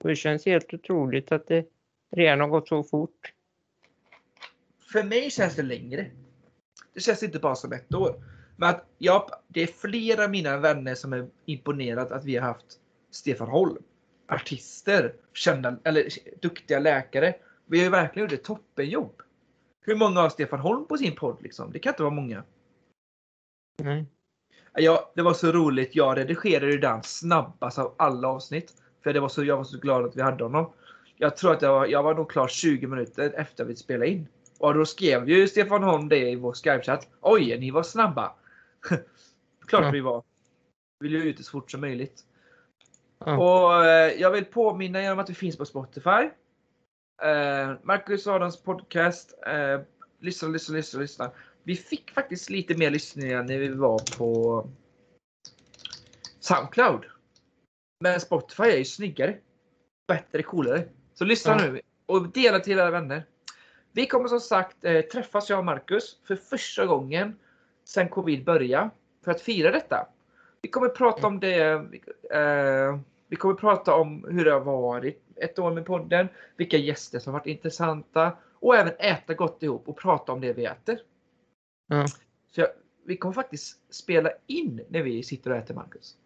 Och 0.00 0.08
det 0.08 0.16
känns 0.16 0.46
helt 0.46 0.74
otroligt 0.74 1.32
att 1.32 1.46
det 1.46 1.66
redan 2.10 2.40
har 2.40 2.48
gått 2.48 2.68
så 2.68 2.82
fort. 2.82 3.32
för 4.92 5.02
mig 5.02 5.30
känns 5.30 5.56
det 5.56 5.62
längre. 5.62 6.10
Det 6.94 7.00
känns 7.00 7.22
inte 7.22 7.38
bara 7.38 7.54
som 7.54 7.72
ett 7.72 7.94
år. 7.94 8.24
Men 8.56 8.68
att 8.68 8.86
jag, 8.98 9.30
det 9.48 9.62
är 9.62 9.66
flera 9.66 10.24
av 10.24 10.30
mina 10.30 10.56
vänner 10.56 10.94
som 10.94 11.12
är 11.12 11.28
imponerat 11.44 12.12
att 12.12 12.24
vi 12.24 12.36
har 12.36 12.46
haft 12.46 12.80
Stefan 13.10 13.48
Holm. 13.48 13.82
Artister, 14.28 15.14
kända, 15.32 15.76
eller 15.84 16.08
duktiga 16.40 16.78
läkare. 16.78 17.34
Vi 17.66 17.78
har 17.78 17.84
ju 17.84 17.90
verkligen 17.90 18.28
gjort 18.28 18.38
ett 18.38 18.44
toppenjobb. 18.44 19.22
Hur 19.80 19.96
många 19.96 20.20
har 20.20 20.28
Stefan 20.28 20.60
Holm 20.60 20.86
på 20.86 20.96
sin 20.96 21.16
podd 21.16 21.42
liksom? 21.42 21.72
Det 21.72 21.78
kan 21.78 21.92
inte 21.92 22.02
vara 22.02 22.14
många. 22.14 22.44
Nej. 23.78 24.06
Ja, 24.74 25.12
det 25.16 25.22
var 25.22 25.34
så 25.34 25.52
roligt. 25.52 25.94
Jag 25.94 26.18
redigerade 26.18 26.72
ju 26.72 26.78
den 26.78 27.02
snabbast 27.02 27.78
av 27.78 27.94
alla 27.98 28.28
avsnitt. 28.28 28.74
För 29.02 29.12
det 29.12 29.20
var 29.20 29.28
så, 29.28 29.44
jag 29.44 29.56
var 29.56 29.64
så 29.64 29.78
glad 29.78 30.04
att 30.04 30.16
vi 30.16 30.22
hade 30.22 30.44
honom. 30.44 30.72
Jag 31.16 31.36
tror 31.36 31.52
att 31.52 31.62
jag 31.62 31.72
var, 31.72 31.86
jag 31.86 32.02
var 32.02 32.14
nog 32.14 32.30
klar 32.30 32.48
20 32.48 32.86
minuter 32.86 33.32
efter 33.36 33.64
vi 33.64 33.76
spelade 33.76 34.10
in. 34.10 34.28
Och 34.58 34.74
då 34.74 34.86
skrev 34.86 35.28
ju 35.28 35.48
Stefan 35.48 35.82
Holm 35.82 36.08
det 36.08 36.30
i 36.30 36.36
vår 36.36 36.52
Skype-chatt. 36.52 37.08
Oj, 37.20 37.58
ni 37.58 37.70
var 37.70 37.82
snabba! 37.82 38.32
Klart 39.66 39.84
Ja. 39.84 39.90
vi 39.90 40.00
var. 40.00 40.22
Vi 41.00 41.08
ville 41.08 41.24
ut 41.24 41.36
det 41.36 41.42
så 41.42 41.50
fort 41.50 41.70
som 41.70 41.80
möjligt. 41.80 42.24
Ja. 43.24 43.36
Och 43.38 43.84
eh, 43.86 44.12
jag 44.20 44.30
vill 44.30 44.44
påminna 44.44 45.02
er 45.02 45.12
om 45.12 45.18
att 45.18 45.30
vi 45.30 45.34
finns 45.34 45.56
på 45.56 45.64
Spotify. 45.64 46.30
Eh, 47.22 47.72
Marcus 47.82 48.26
Adams 48.26 48.62
podcast. 48.62 49.38
Eh, 49.46 49.80
lyssna, 50.20 50.48
lyssna, 50.48 50.76
lyssna, 50.76 51.00
lyssna. 51.00 51.30
Vi 51.62 51.76
fick 51.76 52.10
faktiskt 52.10 52.50
lite 52.50 52.74
mer 52.76 52.90
lyssningar 52.90 53.42
när 53.42 53.58
vi 53.58 53.68
var 53.68 54.18
på 54.18 54.66
Soundcloud. 56.40 57.04
Men 58.00 58.20
Spotify 58.20 58.62
är 58.62 58.76
ju 58.76 58.84
snyggare. 58.84 59.36
Bättre, 60.08 60.42
coolare. 60.42 60.88
Så 61.14 61.24
lyssna 61.24 61.56
Ja. 61.58 61.72
nu 61.72 61.80
och 62.06 62.28
dela 62.28 62.60
till 62.60 62.78
era 62.78 62.90
vänner. 62.90 63.24
Vi 63.92 64.06
kommer 64.06 64.28
som 64.28 64.40
sagt 64.40 64.84
eh, 64.84 65.00
träffas 65.00 65.50
jag 65.50 65.58
och 65.58 65.64
Marcus 65.64 66.18
för 66.26 66.36
första 66.36 66.86
gången 66.86 67.38
sedan 67.84 68.08
covid 68.08 68.44
började 68.44 68.90
för 69.24 69.30
att 69.30 69.40
fira 69.40 69.70
detta. 69.70 70.08
Vi 70.62 70.68
kommer 70.68 70.88
prata 70.88 71.26
om 71.26 71.40
det. 71.40 71.60
Eh, 72.30 72.98
vi 73.28 73.36
kommer 73.36 73.54
prata 73.54 73.94
om 73.94 74.24
hur 74.30 74.44
det 74.44 74.52
har 74.52 74.60
varit 74.60 75.22
ett 75.36 75.58
år 75.58 75.70
med 75.70 75.86
podden, 75.86 76.28
vilka 76.56 76.76
gäster 76.76 77.18
som 77.18 77.32
varit 77.32 77.46
intressanta 77.46 78.32
och 78.54 78.76
även 78.76 78.92
äta 78.98 79.34
gott 79.34 79.62
ihop 79.62 79.88
och 79.88 79.98
prata 79.98 80.32
om 80.32 80.40
det 80.40 80.52
vi 80.52 80.64
äter. 80.64 80.98
Ja. 81.88 82.06
Så 82.50 82.60
jag, 82.60 82.68
vi 83.04 83.16
kommer 83.16 83.32
faktiskt 83.32 83.94
spela 83.94 84.30
in 84.46 84.84
när 84.88 85.02
vi 85.02 85.22
sitter 85.22 85.50
och 85.50 85.56
äter 85.56 85.74
Marcus. 85.74 86.16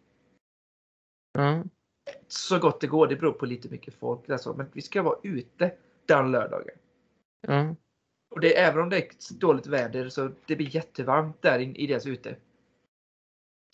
Så 2.28 2.58
gott 2.58 2.80
det 2.80 2.86
går, 2.86 3.06
det 3.06 3.16
beror 3.16 3.32
på 3.32 3.46
lite 3.46 3.68
mycket 3.68 3.94
folk. 3.94 4.30
Alltså, 4.30 4.54
men 4.54 4.66
vi 4.72 4.82
ska 4.82 5.02
vara 5.02 5.18
ute 5.22 5.74
den 6.06 6.30
lördagen. 6.30 6.74
Ja. 7.40 7.74
Och 8.30 8.40
det, 8.40 8.58
även 8.58 8.82
om 8.82 8.88
det 8.88 8.96
är 8.96 9.38
dåligt 9.40 9.66
väder 9.66 10.08
så 10.08 10.30
det 10.46 10.56
blir 10.56 10.74
jättevarmt 10.74 11.42
där 11.42 11.58
in, 11.58 11.76
i 11.76 11.86
deras 11.86 12.06
ute. 12.06 12.36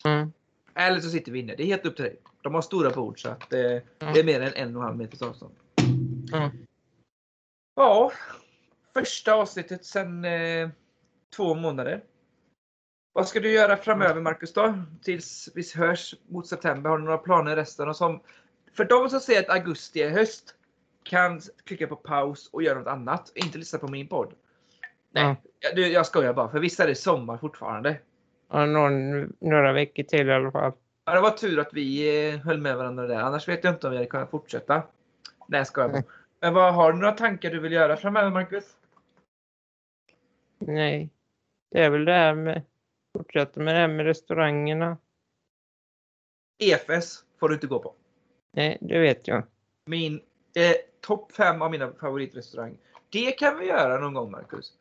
Ja. 0.05 0.29
Eller 0.75 1.01
så 1.01 1.11
sitter 1.11 1.33
vi 1.33 1.39
inne. 1.39 1.55
Det 1.55 1.63
är 1.63 1.67
helt 1.67 1.87
upp 1.87 1.97
till 1.97 2.05
dig. 2.05 2.21
De 2.43 2.55
har 2.55 2.63
stora 2.63 2.91
bord 2.91 3.23
så 3.23 3.29
att 3.29 3.53
eh, 3.53 3.61
Ja. 3.61 3.83
det 3.99 4.21
är 4.21 4.25
mer 4.25 4.41
än 4.41 4.53
en 4.55 4.77
och 4.77 4.83
en 4.83 4.87
halv 4.87 4.97
meters 4.97 5.23
avstånd. 5.23 5.55
Ja. 6.31 6.51
Ja, 7.75 8.13
första 8.95 9.35
avsnittet 9.35 9.85
sedan 9.85 10.25
eh, 10.25 10.71
två 11.37 11.55
månader. 11.55 12.05
Vad 13.13 13.29
ska 13.29 13.41
du 13.41 13.53
göra 13.53 13.77
framöver 13.77 14.21
Marcus 14.21 14.53
då? 14.53 14.75
Tills 15.03 15.49
vi 15.55 15.63
hörs 15.75 16.15
mot 16.29 16.47
september. 16.47 16.91
Har 16.91 16.99
du 16.99 17.05
några 17.05 17.19
planer 17.19 17.57
resten? 17.57 17.89
Och 17.89 17.97
som, 17.97 18.21
för 18.77 18.85
de 18.85 19.11
som 19.11 19.21
säger 19.21 19.41
att 19.41 19.51
augusti 19.51 20.03
är 20.03 20.11
höst 20.11 20.55
kan 21.03 21.41
klicka 21.65 21.87
på 21.87 21.97
paus 21.97 22.51
och 22.53 22.63
göra 22.63 22.79
något 22.79 22.89
annat. 22.89 23.33
Inte 23.35 23.59
lyssna 23.59 23.79
på 23.79 23.89
min 23.89 24.09
podd. 24.09 24.33
Ja. 25.13 25.37
Ja, 25.61 25.71
Du, 25.75 25.87
jag 25.87 26.07
skojar 26.07 26.33
bara, 26.33 26.49
för 26.49 26.59
vissa 26.59 26.83
är 26.83 26.89
det 26.89 26.95
sommar 26.95 27.39
fortfarande. 27.39 27.99
Ja, 28.53 28.67
någon, 28.67 29.21
några 29.41 29.73
veckor 29.73 30.03
till 30.03 30.29
i 30.29 30.33
alla 30.33 30.51
fall. 30.51 30.73
Ja, 31.05 31.15
det 31.15 31.21
var 31.21 31.31
tur 31.31 31.59
att 31.59 31.73
vi 31.73 32.29
eh, 32.29 32.41
höll 32.41 32.59
med 32.59 32.77
varandra 32.77 33.07
där. 33.07 33.17
Annars 33.17 33.49
vet 33.49 33.65
jag 33.65 33.75
inte 33.75 33.87
om 33.87 33.91
vi 33.91 33.97
hade 33.97 34.09
kunnat 34.09 34.31
fortsätta. 34.31 34.83
Nej, 35.49 35.65
ska 35.65 35.81
jag. 35.81 36.03
Men 36.41 36.55
vad, 36.55 36.75
har 36.75 36.93
du 36.93 36.99
några 36.99 37.13
tankar 37.13 37.51
du 37.51 37.61
vill 37.61 37.73
göra 37.73 37.97
framöver, 37.97 38.31
Marcus? 38.31 38.65
Nej. 40.59 41.11
Det 41.71 41.85
är 41.85 41.91
väl 41.91 42.05
det 42.05 42.13
här 42.13 42.35
med 42.35 42.63
fortsätta 43.19 43.61
med 43.61 43.75
det 43.75 43.79
här 43.81 43.89
med 43.89 44.07
restaurangerna. 44.07 44.99
EFS 46.59 47.25
får 47.41 47.49
du 47.49 47.55
inte 47.55 47.67
gå 47.67 47.79
på. 47.79 47.95
Nej, 48.53 48.79
det 48.81 48.99
vet 48.99 49.29
jag. 49.29 49.43
Min 49.87 50.15
eh, 50.55 50.77
topp 51.01 51.33
fem 51.33 51.63
av 51.63 51.71
mina 51.71 51.93
favoritrestauranger. 52.01 52.77
Det 53.11 53.33
kan 53.33 53.59
vi 53.59 53.67
göra 53.67 54.01
någon 54.01 54.15
gång, 54.15 54.31
Marcus. 54.31 54.73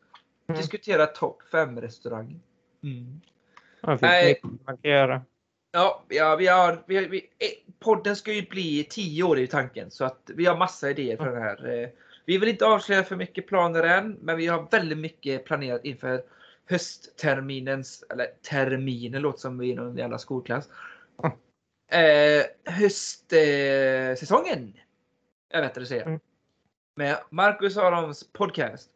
Mm. 0.48 0.60
Diskutera 0.60 1.06
topp 1.06 1.42
fem 1.52 1.80
restauranger. 1.80 2.40
Mm. 2.82 3.20
Det 3.80 3.86
finns 3.88 4.00
Nej. 4.02 4.28
mycket 4.28 4.66
man 4.66 4.76
kan 4.78 4.90
göra. 4.90 5.22
Ja, 5.72 6.04
ja, 6.08 6.36
vi 6.36 6.46
har, 6.46 6.84
vi, 6.86 6.96
har- 6.96 7.08
vi, 7.08 7.18
eh, 7.18 7.72
podden 7.78 8.16
ska 8.16 8.32
ju 8.32 8.42
bli 8.48 8.84
tio 8.84 9.22
år 9.22 9.38
i 9.38 9.46
tanken 9.46 9.90
så 9.90 10.04
att 10.04 10.30
vi 10.34 10.46
har 10.46 10.56
massa 10.56 10.90
idéer 10.90 11.16
för 11.16 11.26
den 11.30 11.42
här. 11.42 11.82
Eh, 11.82 11.88
Vi 12.24 12.38
vill 12.38 12.48
inte 12.48 12.66
avslöja 12.66 13.02
för 13.02 13.16
mycket 13.16 13.46
planer 13.46 13.82
än, 13.82 14.12
men 14.20 14.36
vi 14.36 14.46
har 14.46 14.68
väldigt 14.70 14.98
mycket 14.98 15.44
planerat 15.44 15.84
inför 15.84 16.22
höstterminens, 16.70 18.04
eller 18.10 18.26
terminen 18.50 19.22
låter 19.22 19.38
som 19.40 19.58
vi 19.58 19.72
är 19.72 19.76
någon 19.76 19.96
jävla 19.96 20.18
skolklass. 20.18 20.68
Ja. 21.22 21.36
Eh, 21.98 22.44
höstsäsongen. 22.64 24.74
Eh, 24.76 24.80
jag 25.48 25.60
vet 25.62 25.78
att 25.78 25.88
säga. 25.88 26.04
Mm. 26.04 26.20
Med 26.96 27.16
Marcus 27.30 27.76
Arons 27.76 28.32
podcast. 28.32 28.90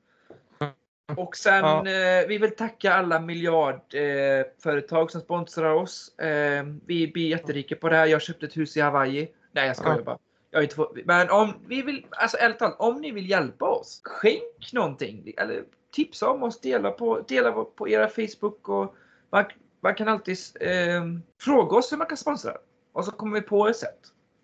Mm. 0.61 0.73
Och 1.19 1.37
sen, 1.37 1.65
Ja. 1.65 1.87
eh, 1.89 2.27
vi 2.29 2.39
vill 2.39 2.57
tacka 2.57 2.93
alla 2.93 3.21
miljardföretag 3.21 5.03
eh, 5.03 5.09
som 5.09 5.21
sponsrar 5.21 5.75
oss. 5.75 6.19
Eh, 6.19 6.65
vi 6.87 7.09
blir 7.09 7.29
jätterika 7.29 7.77
på 7.77 7.89
det 7.89 7.97
här. 7.97 8.07
Jag 8.07 8.23
köpte 8.23 8.47
ett 8.47 8.57
hus 8.57 8.77
i 8.77 8.81
Hawaii. 8.81 9.29
Nej, 9.53 9.67
jag 9.67 9.77
skojar 9.77 9.97
Ja. 9.99 10.05
bara. 10.05 10.19
Jag 10.51 10.63
inte 10.63 10.75
fått, 10.75 10.97
men 11.05 11.31
om 11.31 11.55
vi 11.67 11.83
vill, 11.83 12.07
alltså 12.11 12.37
ärligt 12.37 12.59
talat, 12.59 12.81
om 12.81 13.01
ni 13.01 13.11
vill 13.11 13.31
hjälpa 13.31 13.69
oss, 13.69 14.01
skänk 14.05 14.73
någonting. 14.73 15.33
Eller 15.37 15.65
tipsa 15.95 16.31
om 16.31 16.43
oss, 16.43 16.61
dela 16.61 16.91
på, 16.91 17.21
dela 17.21 17.53
på 17.53 17.89
era 17.89 18.09
Facebook 18.09 18.69
och 18.69 18.95
man, 19.31 19.45
man 19.81 19.95
kan 19.95 20.09
alltid 20.09 20.37
eh, 20.61 21.05
fråga 21.41 21.77
oss 21.77 21.93
hur 21.93 21.97
man 21.97 22.07
kan 22.07 22.17
sponsra. 22.17 22.57
Och 22.93 23.05
så 23.05 23.11
kommer 23.11 23.41
vi 23.41 23.47
på 23.47 23.69
ett 23.69 23.77
sätt. 23.77 23.99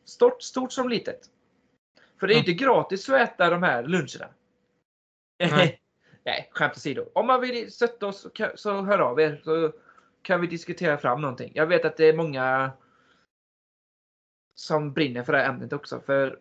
Stort, 0.04 0.42
stort 0.42 0.72
som 0.72 0.88
litet. 0.88 1.20
För 2.20 2.26
det 2.26 2.32
är 2.32 2.36
Ja. 2.36 2.38
inte 2.38 2.52
gratis 2.52 3.08
att 3.08 3.20
äta 3.20 3.50
de 3.50 3.62
här 3.62 3.82
luncherna. 3.82 4.28
Nej. 5.38 5.80
Nej, 6.24 6.50
skämt 6.52 6.76
åsido. 6.76 7.10
Om 7.12 7.26
man 7.26 7.40
vill 7.40 7.72
stötta 7.72 8.06
oss 8.06 8.20
så, 8.20 8.30
kan, 8.30 8.50
så 8.54 8.82
hör 8.82 8.98
av 8.98 9.20
er 9.20 9.40
så 9.44 9.72
kan 10.22 10.40
vi 10.40 10.46
diskutera 10.46 10.98
fram 10.98 11.20
någonting. 11.20 11.52
Jag 11.54 11.66
vet 11.66 11.84
att 11.84 11.96
det 11.96 12.04
är 12.04 12.16
många 12.16 12.72
som 14.54 14.92
brinner 14.92 15.22
för 15.22 15.32
det 15.32 15.38
här 15.38 15.48
ämnet 15.48 15.72
också. 15.72 16.00
För 16.00 16.40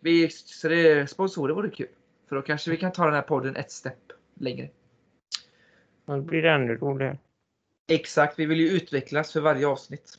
vi, 0.00 0.30
så 0.30 0.68
det 0.68 1.10
sponsorer 1.10 1.54
vore 1.54 1.70
kul. 1.70 1.88
För 2.28 2.36
då 2.36 2.42
kanske 2.42 2.70
vi 2.70 2.76
kan 2.76 2.92
ta 2.92 3.04
den 3.04 3.14
här 3.14 3.22
podden 3.22 3.56
ett 3.56 3.70
steg 3.70 3.92
längre. 4.40 4.70
Då 6.04 6.20
blir 6.20 6.42
det 6.42 6.50
ännu 6.50 6.76
roligare. 6.76 7.18
Exakt, 7.88 8.38
vi 8.38 8.46
vill 8.46 8.60
ju 8.60 8.68
utvecklas 8.68 9.32
för 9.32 9.40
varje 9.40 9.66
avsnitt. 9.66 10.18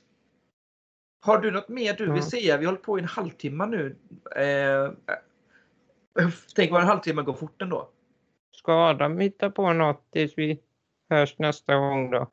Har 1.22 1.38
du 1.38 1.52
något 1.52 1.70
mer 1.70 1.94
du 1.94 2.12
vill 2.12 2.24
säga? 2.24 2.58
Vi 2.58 2.66
har 2.66 2.72
hållit 2.72 2.86
på 2.86 2.98
i 2.98 3.02
en 3.02 3.08
halvtimme 3.08 3.66
nu. 3.66 3.96
Eh, 4.36 4.92
tänk 6.56 6.72
vad 6.72 6.82
en 6.82 6.88
halvtimme 6.88 7.22
går 7.22 7.34
fort 7.34 7.62
ändå. 7.62 7.90
Ska 8.52 8.90
Adam 8.90 9.20
hitta 9.20 9.50
på 9.50 9.74
något 9.74 10.12
tills 10.12 10.38
vi 10.38 10.60
hörs 11.10 11.40
nästa 11.40 11.76
gång 11.76 12.12
då? 12.12 12.32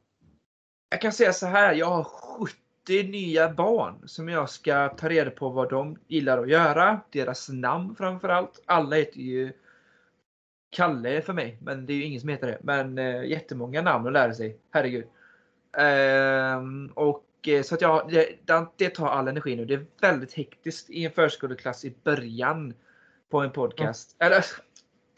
Jag 0.90 1.00
kan 1.00 1.12
säga 1.12 1.32
så 1.32 1.46
här, 1.46 1.74
jag 1.74 1.86
har 1.86 2.04
70 2.04 3.02
nya 3.02 3.50
barn 3.50 4.08
som 4.08 4.28
jag 4.28 4.50
ska 4.50 4.88
ta 4.88 5.08
reda 5.08 5.30
på 5.30 5.48
vad 5.48 5.70
de 5.70 5.98
gillar 6.06 6.38
att 6.38 6.48
göra. 6.48 7.00
Deras 7.10 7.48
namn 7.48 7.96
framförallt. 7.96 8.62
Alla 8.66 8.96
heter 8.96 9.20
ju 9.20 9.52
Kalle 10.70 11.22
för 11.22 11.32
mig, 11.32 11.58
men 11.62 11.86
det 11.86 11.92
är 11.92 11.96
ju 11.96 12.04
ingen 12.04 12.20
som 12.20 12.28
heter 12.28 12.46
det. 12.46 12.58
Men 12.62 12.98
eh, 12.98 13.24
jättemånga 13.24 13.82
namn 13.82 14.06
att 14.06 14.12
lära 14.12 14.34
sig. 14.34 14.58
Herregud. 14.70 15.06
Ehm, 15.76 16.90
och 16.94 17.24
eh, 17.46 17.62
så 17.62 17.74
att 17.74 17.80
jag, 17.80 18.10
det, 18.10 18.28
det- 18.76 18.90
tar 18.94 19.08
all 19.08 19.28
energi 19.28 19.56
nu. 19.56 19.64
Det 19.64 19.74
är 19.74 19.86
väldigt 20.00 20.32
hektiskt 20.32 20.90
i 20.90 21.04
en 21.04 21.12
förskoleklass 21.12 21.84
i 21.84 21.94
början 22.04 22.74
på 23.30 23.40
en 23.40 23.50
podcast. 23.50 24.16
Eller 24.18 24.44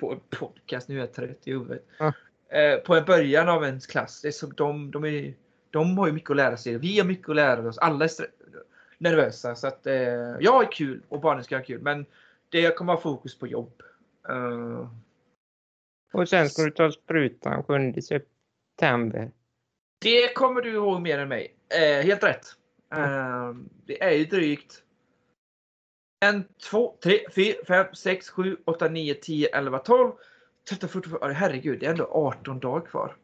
på 0.00 0.12
en 0.12 0.20
podcast, 0.30 0.88
nu 0.88 0.96
är 0.96 1.00
jag 1.00 1.12
trött 1.12 1.40
i 1.44 1.52
huvudet. 1.52 1.86
Ja. 1.98 2.12
Eh, 2.58 2.76
på 2.78 2.94
en 2.94 3.04
början 3.04 3.48
av 3.48 3.64
en 3.64 3.80
klass. 3.80 4.22
Det 4.22 4.28
är 4.28 4.32
så, 4.32 4.46
de, 4.46 4.90
de, 4.90 5.04
är, 5.04 5.34
de 5.70 5.98
har 5.98 6.06
ju 6.06 6.12
mycket 6.12 6.30
att 6.30 6.36
lära 6.36 6.56
sig. 6.56 6.78
Vi 6.78 6.98
har 6.98 7.06
mycket 7.06 7.28
att 7.28 7.36
lära 7.36 7.68
oss. 7.68 7.78
Alla 7.78 8.04
är 8.04 8.10
nervösa. 8.98 9.54
Så 9.54 9.66
att, 9.66 9.86
eh, 9.86 9.94
jag 10.40 10.52
har 10.52 10.72
kul 10.72 11.02
och 11.08 11.20
barnen 11.20 11.44
ska 11.44 11.56
ha 11.56 11.64
kul. 11.64 11.82
Men 11.82 12.06
det 12.48 12.76
kommer 12.76 12.92
ha 12.92 13.00
fokus 13.00 13.38
på 13.38 13.46
jobb. 13.46 13.82
Eh, 14.28 14.88
Och 16.12 16.28
sen 16.28 16.50
ska 16.50 16.62
du 16.62 16.70
ta 16.70 16.92
sprutan 16.92 17.62
7 17.62 17.92
september. 18.00 19.30
Det 20.00 20.34
kommer 20.34 20.62
du 20.62 20.70
ihåg 20.72 21.00
mer 21.02 21.18
än 21.18 21.28
mig. 21.28 21.54
Eh, 21.68 22.04
helt 22.04 22.24
rätt. 22.24 22.46
Eh, 22.94 23.54
det 23.86 24.02
är 24.02 24.10
ju 24.10 24.24
drygt 24.24 24.82
en, 26.24 26.44
två, 26.70 26.96
tre, 27.02 27.20
fyra, 27.34 27.64
fem, 27.66 27.94
sex, 27.94 28.30
sju, 28.30 28.56
åtta, 28.64 28.88
nio, 28.88 29.14
tio, 29.14 29.48
elva, 29.48 29.78
tolv. 29.78 30.12
13, 30.68 30.88
14, 30.88 31.18
ja, 31.20 31.28
herregud, 31.28 31.80
det 31.80 31.86
är 31.86 31.90
ändå 31.90 32.04
18 32.04 32.60
dagar 32.60 32.86
kvar. 32.86 33.16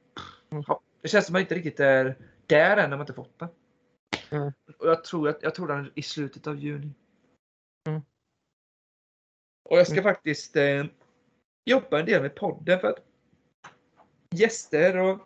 Mm. 0.51 0.65
Ja, 0.67 0.81
det 1.01 1.09
känns 1.09 1.27
som 1.27 1.33
att 1.33 1.35
man 1.35 1.41
inte 1.41 1.55
riktigt 1.55 1.81
är 1.81 2.17
där 2.47 2.77
än 2.77 2.91
när 2.91 2.97
man 2.97 3.01
inte 3.01 3.13
fått 3.13 3.39
det. 3.39 3.49
Mm. 4.31 4.53
Och 4.79 4.89
jag 4.89 5.05
tror 5.05 5.29
att 5.29 5.43
jag 5.43 5.55
tror 5.55 5.69
den 5.69 5.79
är 5.79 5.93
i 5.95 6.03
slutet 6.03 6.47
av 6.47 6.57
juni. 6.57 6.91
Mm. 7.89 8.01
Och 9.65 9.79
jag 9.79 9.87
ska 9.87 10.01
Mm. 10.01 10.05
faktiskt 10.05 10.57
eh, 10.57 10.85
jobba 11.67 11.99
en 12.01 12.07
del 12.07 12.23
med 12.23 12.35
podden 12.35 12.81
för 12.81 12.89
att 12.89 12.99
gäster 14.31 14.97
och 14.97 15.19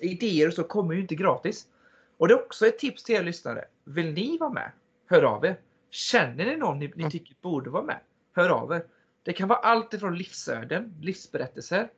idéer 0.00 0.48
och 0.48 0.54
så 0.54 0.64
kommer 0.64 0.94
ju 0.94 1.00
inte 1.00 1.14
gratis. 1.14 1.68
Och 2.16 2.28
det 2.28 2.34
är 2.34 2.42
också 2.42 2.66
ett 2.66 2.78
tips 2.78 3.02
till 3.02 3.14
er 3.14 3.22
lyssnare. 3.22 3.64
Vill 3.84 4.12
ni 4.12 4.38
vara 4.38 4.50
med? 4.50 4.72
Hör 5.06 5.22
av 5.22 5.44
er. 5.44 5.60
Känner 5.90 6.44
ni 6.44 6.56
någon 6.56 6.78
ni, 6.78 6.86
ni 6.88 6.92
Mm. 7.02 7.10
tycker 7.10 7.34
borde 7.40 7.70
vara 7.70 7.82
med? 7.82 8.00
Hör 8.32 8.48
av 8.48 8.72
er. 8.72 8.86
Det 9.22 9.32
kan 9.32 9.48
vara 9.48 9.58
allt 9.58 9.94
ifrån 9.94 10.16
livsöden, 10.18 10.94
livsberättelser. 11.00 11.90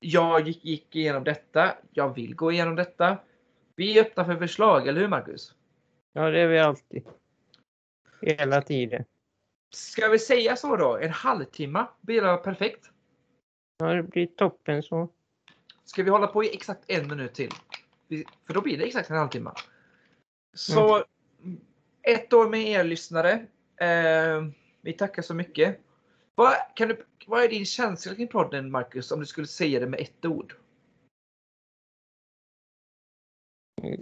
Jag 0.00 0.48
gick, 0.48 0.64
gick 0.64 0.96
igenom 0.96 1.24
detta. 1.24 1.76
Jag 1.92 2.14
vill 2.14 2.34
gå 2.34 2.52
igenom 2.52 2.76
detta. 2.76 3.18
Vi 3.76 3.98
är 3.98 4.02
öppna 4.02 4.24
för 4.24 4.36
förslag, 4.36 4.88
eller 4.88 5.00
hur 5.00 5.08
Marcus? 5.08 5.54
Ja, 6.12 6.30
det 6.30 6.40
är 6.40 6.48
vi 6.48 6.58
alltid. 6.58 7.06
Hela 8.20 8.62
tiden. 8.62 9.04
Ska 9.74 10.08
vi 10.08 10.18
säga 10.18 10.56
så 10.56 10.76
då? 10.76 10.96
En 10.96 11.10
halvtimme 11.10 11.86
blir 12.00 12.22
det 12.22 12.36
perfekt. 12.36 12.91
Ja, 13.82 13.94
det 13.94 14.02
blir 14.02 14.26
toppen 14.26 14.82
så. 14.82 15.08
Ska 15.84 16.02
vi 16.02 16.10
hålla 16.10 16.26
på 16.26 16.44
i 16.44 16.54
exakt 16.54 16.84
en 16.86 17.08
minut 17.08 17.34
till? 17.34 17.52
För 18.46 18.54
då 18.54 18.60
blir 18.60 18.78
det 18.78 18.84
exakt 18.84 19.10
en 19.10 19.16
halvtimme. 19.16 19.52
Så 20.54 21.04
ett 22.02 22.32
år 22.32 22.48
med 22.48 22.60
er 22.60 22.84
lyssnare. 22.84 23.32
Eh, 23.76 24.46
vi 24.80 24.92
tackar 24.92 25.22
så 25.22 25.34
mycket. 25.34 25.80
Vad, 26.34 26.54
kan 26.74 26.88
du, 26.88 27.04
vad 27.26 27.44
är 27.44 27.48
din 27.48 27.66
känsla 27.66 28.14
kring 28.14 28.28
podden 28.28 28.70
Marcus? 28.70 29.12
Om 29.12 29.20
du 29.20 29.26
skulle 29.26 29.46
säga 29.46 29.80
det 29.80 29.86
med 29.86 30.00
ett 30.00 30.24
ord? 30.24 30.54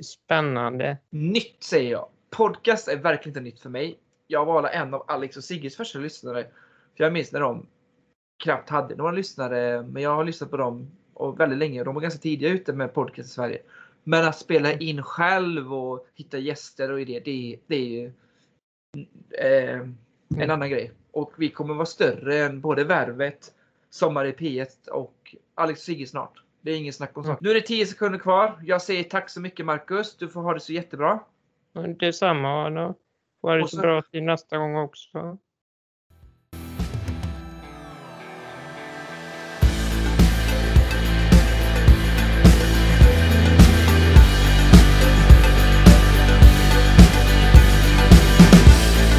Spännande. 0.02 0.98
Nytt 1.10 1.62
säger 1.62 1.90
jag. 1.90 2.08
Podcast 2.30 2.88
är 2.88 2.96
verkligen 2.96 3.30
inte 3.30 3.40
nytt 3.40 3.60
för 3.60 3.70
mig. 3.70 3.98
Jag 4.26 4.44
var 4.44 4.68
en 4.68 4.94
av 4.94 5.04
Alex 5.08 5.36
och 5.36 5.44
Sigges 5.44 5.76
första 5.76 5.98
lyssnare. 5.98 6.42
För 6.96 7.04
jag 7.04 7.12
minns 7.12 7.32
när 7.32 7.40
de 7.40 7.66
knappt 8.40 8.70
hade 8.70 8.96
några 8.96 9.12
lyssnare. 9.12 9.82
Men 9.82 10.02
jag 10.02 10.14
har 10.16 10.24
lyssnat 10.24 10.50
på 10.50 10.56
dem 10.56 10.90
och 11.14 11.40
väldigt 11.40 11.58
länge. 11.58 11.84
De 11.84 11.94
var 11.94 12.02
ganska 12.02 12.20
tidiga 12.20 12.50
ute 12.50 12.72
med 12.72 12.94
podcast 12.94 13.28
i 13.28 13.32
Sverige. 13.32 13.62
Men 14.04 14.28
att 14.28 14.38
spela 14.38 14.72
in 14.72 15.02
själv 15.02 15.74
och 15.74 16.06
hitta 16.14 16.38
gäster 16.38 16.92
och 16.92 17.00
idéer, 17.00 17.22
det, 17.24 17.58
det 17.66 17.76
är 17.76 17.88
ju 17.88 18.12
eh, 19.30 19.80
en 20.36 20.50
annan 20.50 20.70
grej. 20.70 20.92
Och 21.10 21.32
vi 21.36 21.48
kommer 21.48 21.74
vara 21.74 21.86
större 21.86 22.38
än 22.38 22.60
både 22.60 22.84
Värvet, 22.84 23.54
Sommar 23.90 24.24
i 24.24 24.32
P1 24.32 24.88
och 24.88 25.34
Alex 25.54 25.80
Sigge 25.80 26.06
snart. 26.06 26.42
Det 26.60 26.70
är 26.70 26.76
ingen 26.76 26.92
snack 26.92 27.18
om 27.18 27.24
sånt. 27.24 27.40
Nu 27.40 27.50
är 27.50 27.54
det 27.54 27.60
10 27.60 27.86
sekunder 27.86 28.18
kvar. 28.18 28.60
Jag 28.64 28.82
säger 28.82 29.04
tack 29.04 29.30
så 29.30 29.40
mycket 29.40 29.66
Marcus. 29.66 30.16
Du 30.16 30.28
får 30.28 30.42
ha 30.42 30.54
det 30.54 30.60
så 30.60 30.72
jättebra. 30.72 31.20
Detsamma. 31.98 32.70
Då. 32.70 32.94
Får 33.40 33.48
ha 33.48 33.56
det 33.56 33.62
så 33.62 33.76
så- 33.76 33.82
bra 33.82 34.02
till 34.02 34.22
nästa 34.22 34.58
gång 34.58 34.76
också. 34.76 35.38